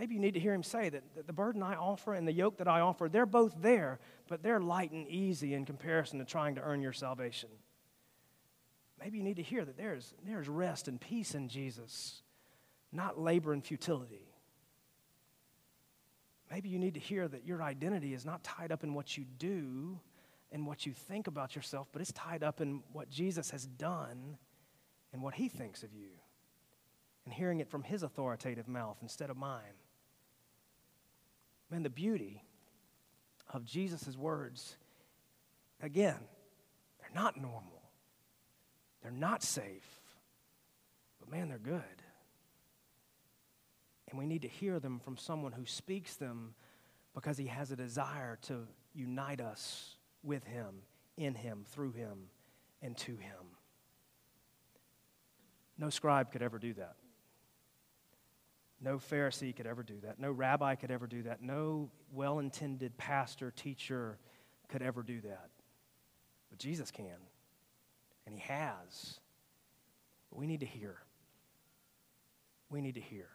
Maybe 0.00 0.14
you 0.14 0.20
need 0.22 0.32
to 0.32 0.40
hear 0.40 0.54
him 0.54 0.62
say 0.62 0.88
that, 0.88 1.02
that 1.14 1.26
the 1.26 1.32
burden 1.34 1.62
I 1.62 1.74
offer 1.74 2.14
and 2.14 2.26
the 2.26 2.32
yoke 2.32 2.56
that 2.56 2.66
I 2.66 2.80
offer, 2.80 3.06
they're 3.06 3.26
both 3.26 3.54
there, 3.60 3.98
but 4.28 4.42
they're 4.42 4.58
light 4.58 4.92
and 4.92 5.06
easy 5.06 5.52
in 5.52 5.66
comparison 5.66 6.18
to 6.20 6.24
trying 6.24 6.54
to 6.54 6.62
earn 6.62 6.80
your 6.80 6.94
salvation. 6.94 7.50
Maybe 8.98 9.18
you 9.18 9.24
need 9.24 9.36
to 9.36 9.42
hear 9.42 9.62
that 9.62 9.76
there's, 9.76 10.14
there's 10.24 10.48
rest 10.48 10.88
and 10.88 10.98
peace 10.98 11.34
in 11.34 11.50
Jesus, 11.50 12.22
not 12.90 13.20
labor 13.20 13.52
and 13.52 13.62
futility. 13.62 14.32
Maybe 16.50 16.70
you 16.70 16.78
need 16.78 16.94
to 16.94 17.00
hear 17.00 17.28
that 17.28 17.44
your 17.44 17.62
identity 17.62 18.14
is 18.14 18.24
not 18.24 18.42
tied 18.42 18.72
up 18.72 18.82
in 18.82 18.94
what 18.94 19.18
you 19.18 19.26
do 19.36 20.00
and 20.50 20.66
what 20.66 20.86
you 20.86 20.94
think 20.94 21.26
about 21.26 21.54
yourself, 21.54 21.88
but 21.92 22.00
it's 22.00 22.12
tied 22.12 22.42
up 22.42 22.62
in 22.62 22.82
what 22.94 23.10
Jesus 23.10 23.50
has 23.50 23.66
done 23.66 24.38
and 25.12 25.20
what 25.20 25.34
he 25.34 25.50
thinks 25.50 25.82
of 25.82 25.92
you 25.92 26.08
and 27.26 27.34
hearing 27.34 27.60
it 27.60 27.68
from 27.68 27.82
his 27.82 28.02
authoritative 28.02 28.66
mouth 28.66 28.96
instead 29.02 29.28
of 29.28 29.36
mine. 29.36 29.74
Man, 31.70 31.82
the 31.82 31.90
beauty 31.90 32.42
of 33.52 33.64
Jesus' 33.64 34.16
words, 34.16 34.76
again, 35.82 36.18
they're 37.00 37.14
not 37.14 37.36
normal, 37.36 37.82
they're 39.02 39.12
not 39.12 39.42
safe, 39.42 39.86
but 41.20 41.30
man, 41.30 41.48
they're 41.48 41.58
good. 41.58 41.82
And 44.08 44.18
we 44.18 44.26
need 44.26 44.42
to 44.42 44.48
hear 44.48 44.80
them 44.80 44.98
from 44.98 45.16
someone 45.16 45.52
who 45.52 45.64
speaks 45.64 46.16
them 46.16 46.54
because 47.14 47.38
he 47.38 47.46
has 47.46 47.70
a 47.70 47.76
desire 47.76 48.38
to 48.42 48.66
unite 48.92 49.40
us 49.40 49.96
with 50.24 50.44
him 50.44 50.82
in 51.16 51.34
him, 51.34 51.64
through 51.70 51.92
him, 51.92 52.28
and 52.82 52.96
to 52.96 53.12
him. 53.12 53.56
No 55.78 55.90
scribe 55.90 56.32
could 56.32 56.42
ever 56.42 56.58
do 56.58 56.74
that. 56.74 56.96
No 58.80 58.98
Pharisee 58.98 59.54
could 59.54 59.66
ever 59.66 59.82
do 59.82 60.00
that. 60.04 60.18
No 60.18 60.30
rabbi 60.30 60.74
could 60.74 60.90
ever 60.90 61.06
do 61.06 61.22
that. 61.24 61.42
No 61.42 61.90
well 62.12 62.38
intended 62.38 62.96
pastor, 62.96 63.50
teacher 63.50 64.18
could 64.68 64.82
ever 64.82 65.02
do 65.02 65.20
that. 65.20 65.50
But 66.48 66.58
Jesus 66.58 66.90
can, 66.90 67.04
and 68.26 68.34
He 68.34 68.40
has. 68.40 69.20
But 70.30 70.38
we 70.38 70.46
need 70.46 70.60
to 70.60 70.66
hear. 70.66 70.96
We 72.70 72.80
need 72.80 72.94
to 72.94 73.00
hear. 73.00 73.28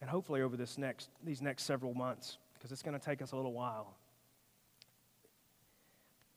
And 0.00 0.08
hopefully, 0.08 0.42
over 0.42 0.56
this 0.56 0.78
next, 0.78 1.10
these 1.24 1.42
next 1.42 1.64
several 1.64 1.94
months, 1.94 2.38
because 2.54 2.72
it's 2.72 2.82
going 2.82 2.98
to 2.98 3.04
take 3.04 3.20
us 3.20 3.32
a 3.32 3.36
little 3.36 3.52
while, 3.52 3.96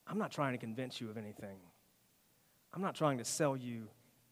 I'm 0.08 0.18
not 0.18 0.32
trying 0.32 0.54
to 0.54 0.58
convince 0.58 1.00
you 1.00 1.10
of 1.10 1.18
anything. 1.18 1.58
I'm 2.74 2.82
not 2.82 2.96
trying 2.96 3.20
to 3.20 3.26
sell 3.26 3.56
you 3.56 3.88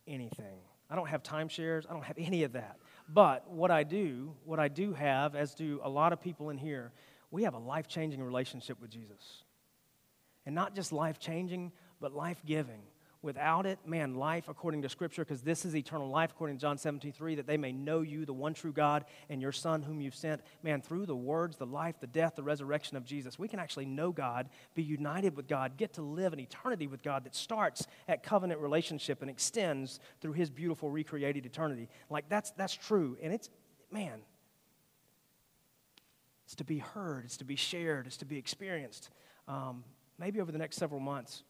anything. 0.08 0.60
I 0.92 0.96
don't 0.96 1.08
have 1.08 1.24
timeshares. 1.24 1.90
I 1.90 1.94
don't 1.94 2.04
have 2.04 2.18
any 2.18 2.44
of 2.44 2.52
that. 2.54 2.78
But 3.08 3.50
what 3.50 3.72
I 3.72 3.84
do, 3.84 4.36
what 4.44 4.60
I 4.60 4.68
do 4.68 4.94
have, 4.94 5.36
as 5.36 5.56
do 5.56 5.80
a 5.84 5.90
lot 5.90 6.12
of 6.12 6.20
people 6.20 6.50
in 6.50 6.58
here, 6.58 6.92
we 7.32 7.44
have 7.44 7.54
a 7.54 7.60
life 7.60 7.88
changing 7.88 8.22
relationship 8.22 8.80
with 8.82 8.92
Jesus. 8.92 9.44
And 10.46 10.54
not 10.54 10.76
just 10.76 10.92
life 10.92 11.18
changing, 11.18 11.72
but 12.02 12.14
life 12.14 12.42
giving. 12.46 12.82
Without 13.24 13.68
it, 13.68 13.78
man, 13.86 14.16
life 14.16 14.50
according 14.50 14.82
to 14.82 14.90
Scripture, 14.90 15.24
because 15.24 15.44
this 15.44 15.64
is 15.64 15.76
eternal 15.76 16.10
life 16.10 16.32
according 16.32 16.58
to 16.58 16.62
John 16.62 16.80
17, 16.80 17.12
3, 17.12 17.36
that 17.36 17.46
they 17.46 17.58
may 17.58 17.72
know 17.72 18.02
you, 18.02 18.26
the 18.26 18.34
one 18.34 18.56
true 18.56 18.72
God, 18.72 19.06
and 19.30 19.40
your 19.40 19.52
Son 19.52 19.84
whom 19.84 20.02
you've 20.02 20.16
sent. 20.16 20.42
Man, 20.64 20.82
through 20.82 21.06
the 21.06 21.16
words, 21.16 21.56
the 21.58 21.68
life, 21.68 22.00
the 22.00 22.08
death, 22.08 22.36
the 22.36 22.42
resurrection 22.42 22.98
of 22.98 23.06
Jesus, 23.06 23.38
we 23.38 23.48
can 23.48 23.60
actually 23.60 23.86
know 23.86 24.12
God, 24.12 24.50
be 24.74 24.82
united 24.82 25.38
with 25.38 25.48
God, 25.48 25.78
get 25.78 25.94
to 25.94 26.02
live 26.02 26.34
an 26.34 26.40
eternity 26.40 26.88
with 26.88 27.04
God 27.04 27.24
that 27.26 27.36
starts 27.36 27.86
at 28.08 28.24
covenant 28.24 28.60
relationship 28.60 29.22
and 29.22 29.30
extends 29.30 30.00
through 30.20 30.34
his 30.34 30.50
beautiful 30.50 30.90
recreated 30.90 31.46
eternity. 31.46 31.90
Like 32.10 32.28
that's 32.28 32.50
that's 32.52 32.74
true. 32.74 33.18
And 33.22 33.32
it's 33.32 33.52
man, 33.92 34.22
it's 36.46 36.56
to 36.56 36.64
be 36.64 36.80
heard, 36.80 37.26
it's 37.26 37.38
to 37.38 37.46
be 37.46 37.56
shared, 37.56 38.08
it's 38.08 38.18
to 38.18 38.26
be 38.26 38.38
experienced. 38.38 39.12
Um, 39.48 39.84
maybe 40.18 40.42
over 40.42 40.52
the 40.52 40.58
next 40.58 40.78
several 40.78 41.00
months, 41.00 41.44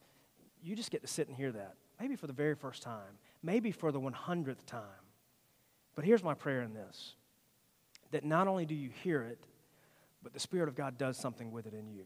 you 0.62 0.76
just 0.76 0.91
get 0.91 1.02
to 1.02 1.08
sit 1.08 1.28
and 1.28 1.36
hear 1.36 1.52
that. 1.52 1.76
Maybe 2.00 2.15
for 2.15 2.28
the 2.28 2.34
very 2.34 2.56
first 2.56 2.82
time, 2.82 3.17
maybe 3.43 3.71
for 3.71 3.91
the 3.91 4.00
100th 4.00 4.65
time. 4.65 4.82
But 5.95 6.06
here's 6.06 6.24
my 6.24 6.34
prayer 6.34 6.62
in 6.62 6.74
this 6.74 7.15
that 8.12 8.26
not 8.26 8.47
only 8.47 8.65
do 8.65 8.76
you 8.76 8.89
hear 9.04 9.21
it, 9.21 9.45
but 10.21 10.34
the 10.34 10.39
Spirit 10.39 10.67
of 10.67 10.76
God 10.76 10.97
does 10.97 11.17
something 11.17 11.52
with 11.52 11.65
it 11.65 11.74
in 11.74 11.89
you. 11.89 12.04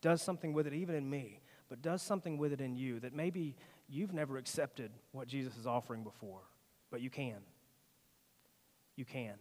Does 0.00 0.22
something 0.22 0.52
with 0.52 0.66
it 0.66 0.74
even 0.74 0.94
in 0.94 1.08
me, 1.08 1.40
but 1.68 1.82
does 1.82 2.02
something 2.02 2.38
with 2.38 2.52
it 2.52 2.60
in 2.60 2.76
you 2.76 3.00
that 3.00 3.12
maybe 3.12 3.56
you've 3.88 4.12
never 4.12 4.36
accepted 4.36 4.92
what 5.12 5.26
Jesus 5.26 5.56
is 5.56 5.66
offering 5.66 6.04
before, 6.04 6.42
but 6.90 7.00
you 7.00 7.10
can. 7.10 7.38
You 8.96 9.04
can. 9.04 9.34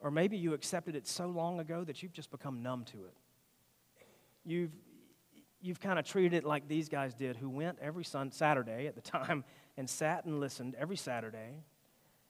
Or 0.00 0.10
maybe 0.10 0.38
you 0.38 0.54
accepted 0.54 0.96
it 0.96 1.06
so 1.06 1.26
long 1.26 1.60
ago 1.60 1.84
that 1.84 2.02
you've 2.02 2.12
just 2.12 2.30
become 2.30 2.62
numb 2.62 2.84
to 2.86 2.98
it. 2.98 3.14
You've, 4.44 4.72
you've 5.60 5.80
kind 5.80 5.98
of 5.98 6.04
treated 6.04 6.34
it 6.34 6.44
like 6.44 6.68
these 6.68 6.88
guys 6.88 7.14
did, 7.14 7.36
who 7.36 7.48
went 7.48 7.78
every 7.80 8.04
sun, 8.04 8.32
Saturday 8.32 8.86
at 8.86 8.94
the 8.94 9.00
time 9.02 9.44
and 9.76 9.88
sat 9.88 10.24
and 10.24 10.40
listened 10.40 10.74
every 10.78 10.96
Saturday 10.96 11.64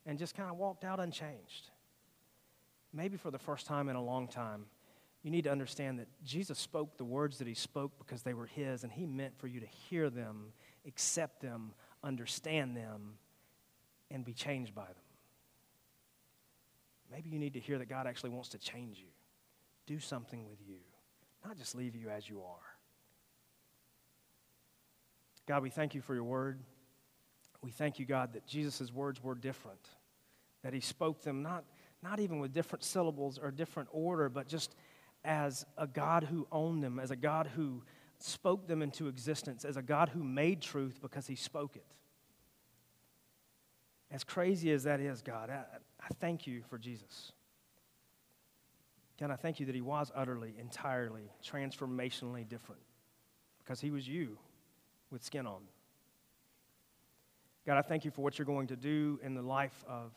and 0.07 0.19
just 0.19 0.35
kind 0.35 0.51
of 0.51 0.57
walked 0.57 0.85
out 0.85 1.01
unchanged. 1.01 1.71
Maybe 2.93 3.17
for 3.17 3.31
the 3.31 3.39
first 3.39 3.67
time 3.67 3.89
in 3.89 3.97
a 3.97 4.03
long 4.03 4.27
time, 4.27 4.67
you 5.23 5.31
need 5.31 5.45
to 5.45 5.51
understand 5.51 5.99
that 5.99 6.09
Jesus 6.25 6.59
spoke 6.59 6.97
the 6.97 7.05
words 7.05 7.39
that 7.39 7.47
he 7.47 7.55
spoke 7.55 7.93
because 7.99 8.23
they 8.23 8.33
were 8.33 8.47
his, 8.47 8.85
and 8.85 8.93
he 8.93 9.05
meant 9.05 9.39
for 9.39 9.47
you 9.47 9.61
to 9.61 9.67
hear 9.67 10.09
them, 10.09 10.53
accept 10.87 11.43
them, 11.43 11.73
understand 12.03 12.77
them, 12.77 13.19
and 14.11 14.25
be 14.25 14.33
changed 14.33 14.75
by 14.75 14.87
them. 14.87 14.95
Maybe 17.13 17.29
you 17.29 17.39
need 17.39 17.53
to 17.53 17.61
hear 17.61 17.79
that 17.79 17.89
God 17.89 18.07
actually 18.07 18.31
wants 18.31 18.49
to 18.51 18.59
change 18.59 18.99
you, 18.99 19.11
do 19.87 19.99
something 19.99 20.49
with 20.49 20.59
you, 20.67 20.79
not 21.45 21.59
just 21.59 21.75
leave 21.75 21.95
you 21.95 22.09
as 22.09 22.29
you 22.29 22.41
are. 22.41 22.70
God, 25.51 25.65
we 25.65 25.71
thank 25.71 25.97
you 25.97 26.01
for 26.01 26.15
your 26.15 26.23
word. 26.23 26.61
We 27.61 27.73
thank 27.73 27.99
you, 27.99 28.07
God, 28.07 28.35
that 28.35 28.47
Jesus' 28.47 28.93
words 28.93 29.21
were 29.21 29.35
different, 29.35 29.81
that 30.63 30.73
he 30.73 30.79
spoke 30.79 31.23
them 31.25 31.43
not, 31.43 31.65
not 32.05 32.21
even 32.21 32.39
with 32.39 32.53
different 32.53 32.85
syllables 32.85 33.37
or 33.37 33.51
different 33.51 33.89
order, 33.91 34.29
but 34.29 34.47
just 34.47 34.77
as 35.25 35.67
a 35.77 35.89
God 35.89 36.23
who 36.23 36.47
owned 36.53 36.85
them, 36.85 37.01
as 37.01 37.11
a 37.11 37.17
God 37.17 37.49
who 37.57 37.83
spoke 38.21 38.69
them 38.69 38.81
into 38.81 39.09
existence, 39.09 39.65
as 39.65 39.77
a 39.77 39.83
God 39.83 40.11
who 40.11 40.23
made 40.23 40.63
truth 40.63 41.01
because 41.03 41.27
he 41.27 41.35
spoke 41.35 41.75
it. 41.75 41.87
As 44.09 44.23
crazy 44.23 44.71
as 44.71 44.85
that 44.85 45.01
is, 45.01 45.21
God, 45.21 45.51
I, 45.51 45.65
I 45.99 46.09
thank 46.21 46.47
you 46.47 46.63
for 46.71 46.79
Jesus. 46.79 47.33
God, 49.19 49.33
I 49.33 49.37
thank 49.37 49.59
you 49.59 49.67
that 49.67 49.75
he 49.75 49.81
was 49.81 50.13
utterly, 50.15 50.55
entirely, 50.61 51.33
transformationally 51.45 52.49
different 52.49 52.83
because 53.59 53.81
he 53.81 53.91
was 53.91 54.07
you 54.07 54.39
with 55.11 55.25
skin 55.25 55.47
on. 55.47 55.63
God, 57.67 57.77
I 57.77 57.83
thank 57.83 58.05
you 58.05 58.11
for 58.11 58.23
what 58.23 58.39
you're 58.39 58.47
going 58.47 58.69
to 58.69 58.77
do 58.77 59.21
in 59.23 59.35
the 59.35 59.43
life 59.43 59.85
of, 59.87 60.13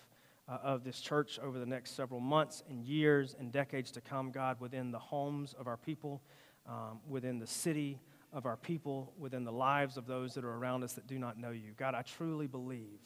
uh, 0.48 0.58
of 0.64 0.84
this 0.84 1.00
church 1.02 1.40
over 1.40 1.60
the 1.60 1.66
next 1.66 1.96
several 1.96 2.20
months 2.20 2.64
and 2.70 2.84
years 2.84 3.36
and 3.38 3.52
decades 3.52 3.92
to 3.92 4.02
come, 4.02 4.32
God, 4.32 4.60
within 4.60 4.92
the 4.92 5.00
homes 5.00 5.54
of 5.60 5.68
our 5.68 5.78
people, 5.78 6.22
um, 6.68 7.00
within 7.08 7.40
the 7.40 7.48
city 7.48 8.00
of 8.32 8.46
our 8.46 8.58
people, 8.58 9.14
within 9.20 9.44
the 9.44 9.52
lives 9.52 9.98
of 9.98 10.08
those 10.08 10.34
that 10.34 10.44
are 10.44 10.56
around 10.56 10.84
us 10.84 10.94
that 10.94 11.06
do 11.06 11.20
not 11.20 11.38
know 11.38 11.52
you. 11.52 11.74
God, 11.78 11.96
I 11.96 12.02
truly 12.02 12.48
believe, 12.48 13.02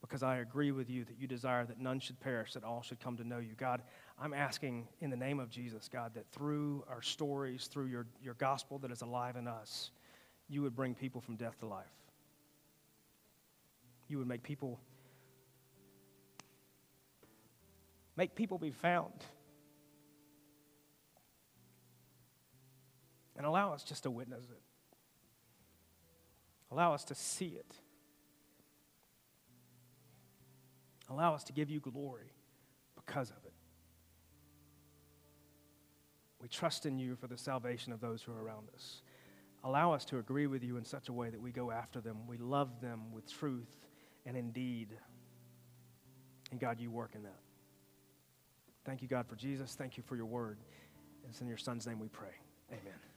because 0.00 0.22
I 0.22 0.38
agree 0.38 0.72
with 0.72 0.90
you, 0.90 1.04
that 1.04 1.18
you 1.20 1.28
desire 1.28 1.64
that 1.66 1.78
none 1.78 2.00
should 2.00 2.18
perish, 2.18 2.54
that 2.54 2.64
all 2.64 2.82
should 2.82 2.98
come 3.00 3.16
to 3.18 3.24
know 3.24 3.38
you. 3.38 3.54
God, 3.56 3.82
I'm 4.20 4.34
asking 4.34 4.88
in 5.00 5.10
the 5.10 5.16
name 5.16 5.38
of 5.38 5.50
Jesus, 5.50 5.88
God, 5.88 6.12
that 6.14 6.26
through 6.32 6.84
our 6.88 7.02
stories, 7.02 7.66
through 7.66 7.86
your, 7.86 8.06
your 8.20 8.34
gospel 8.34 8.78
that 8.78 8.90
is 8.90 9.02
alive 9.02 9.36
in 9.36 9.46
us, 9.46 9.92
you 10.52 10.60
would 10.60 10.76
bring 10.76 10.94
people 10.94 11.22
from 11.22 11.36
death 11.36 11.58
to 11.60 11.66
life. 11.66 11.86
You 14.06 14.18
would 14.18 14.28
make 14.28 14.42
people 14.42 14.78
make 18.16 18.34
people 18.34 18.58
be 18.58 18.70
found. 18.70 19.24
And 23.34 23.46
allow 23.46 23.72
us 23.72 23.82
just 23.82 24.02
to 24.02 24.10
witness 24.10 24.44
it. 24.44 24.60
Allow 26.70 26.92
us 26.92 27.04
to 27.04 27.14
see 27.14 27.56
it. 27.58 27.74
Allow 31.08 31.34
us 31.34 31.44
to 31.44 31.54
give 31.54 31.70
you 31.70 31.80
glory 31.80 32.30
because 32.94 33.30
of 33.30 33.38
it. 33.46 33.54
We 36.42 36.48
trust 36.48 36.84
in 36.84 36.98
you 36.98 37.16
for 37.16 37.26
the 37.26 37.38
salvation 37.38 37.94
of 37.94 38.02
those 38.02 38.22
who 38.22 38.32
are 38.32 38.42
around 38.42 38.68
us 38.74 39.00
allow 39.64 39.92
us 39.92 40.04
to 40.06 40.18
agree 40.18 40.46
with 40.46 40.62
you 40.62 40.76
in 40.76 40.84
such 40.84 41.08
a 41.08 41.12
way 41.12 41.30
that 41.30 41.40
we 41.40 41.52
go 41.52 41.70
after 41.70 42.00
them. 42.00 42.18
We 42.26 42.36
love 42.36 42.80
them 42.80 43.12
with 43.12 43.30
truth 43.32 43.76
and 44.26 44.36
indeed. 44.36 44.88
And 46.50 46.60
God, 46.60 46.80
you 46.80 46.90
work 46.90 47.12
in 47.14 47.22
that. 47.22 47.40
Thank 48.84 49.02
you, 49.02 49.08
God, 49.08 49.26
for 49.26 49.36
Jesus. 49.36 49.74
Thank 49.74 49.96
you 49.96 50.02
for 50.02 50.16
your 50.16 50.26
word. 50.26 50.58
It's 51.28 51.40
in 51.40 51.46
your 51.46 51.56
son's 51.56 51.86
name 51.86 51.98
we 52.00 52.08
pray. 52.08 52.34
Amen. 52.70 53.11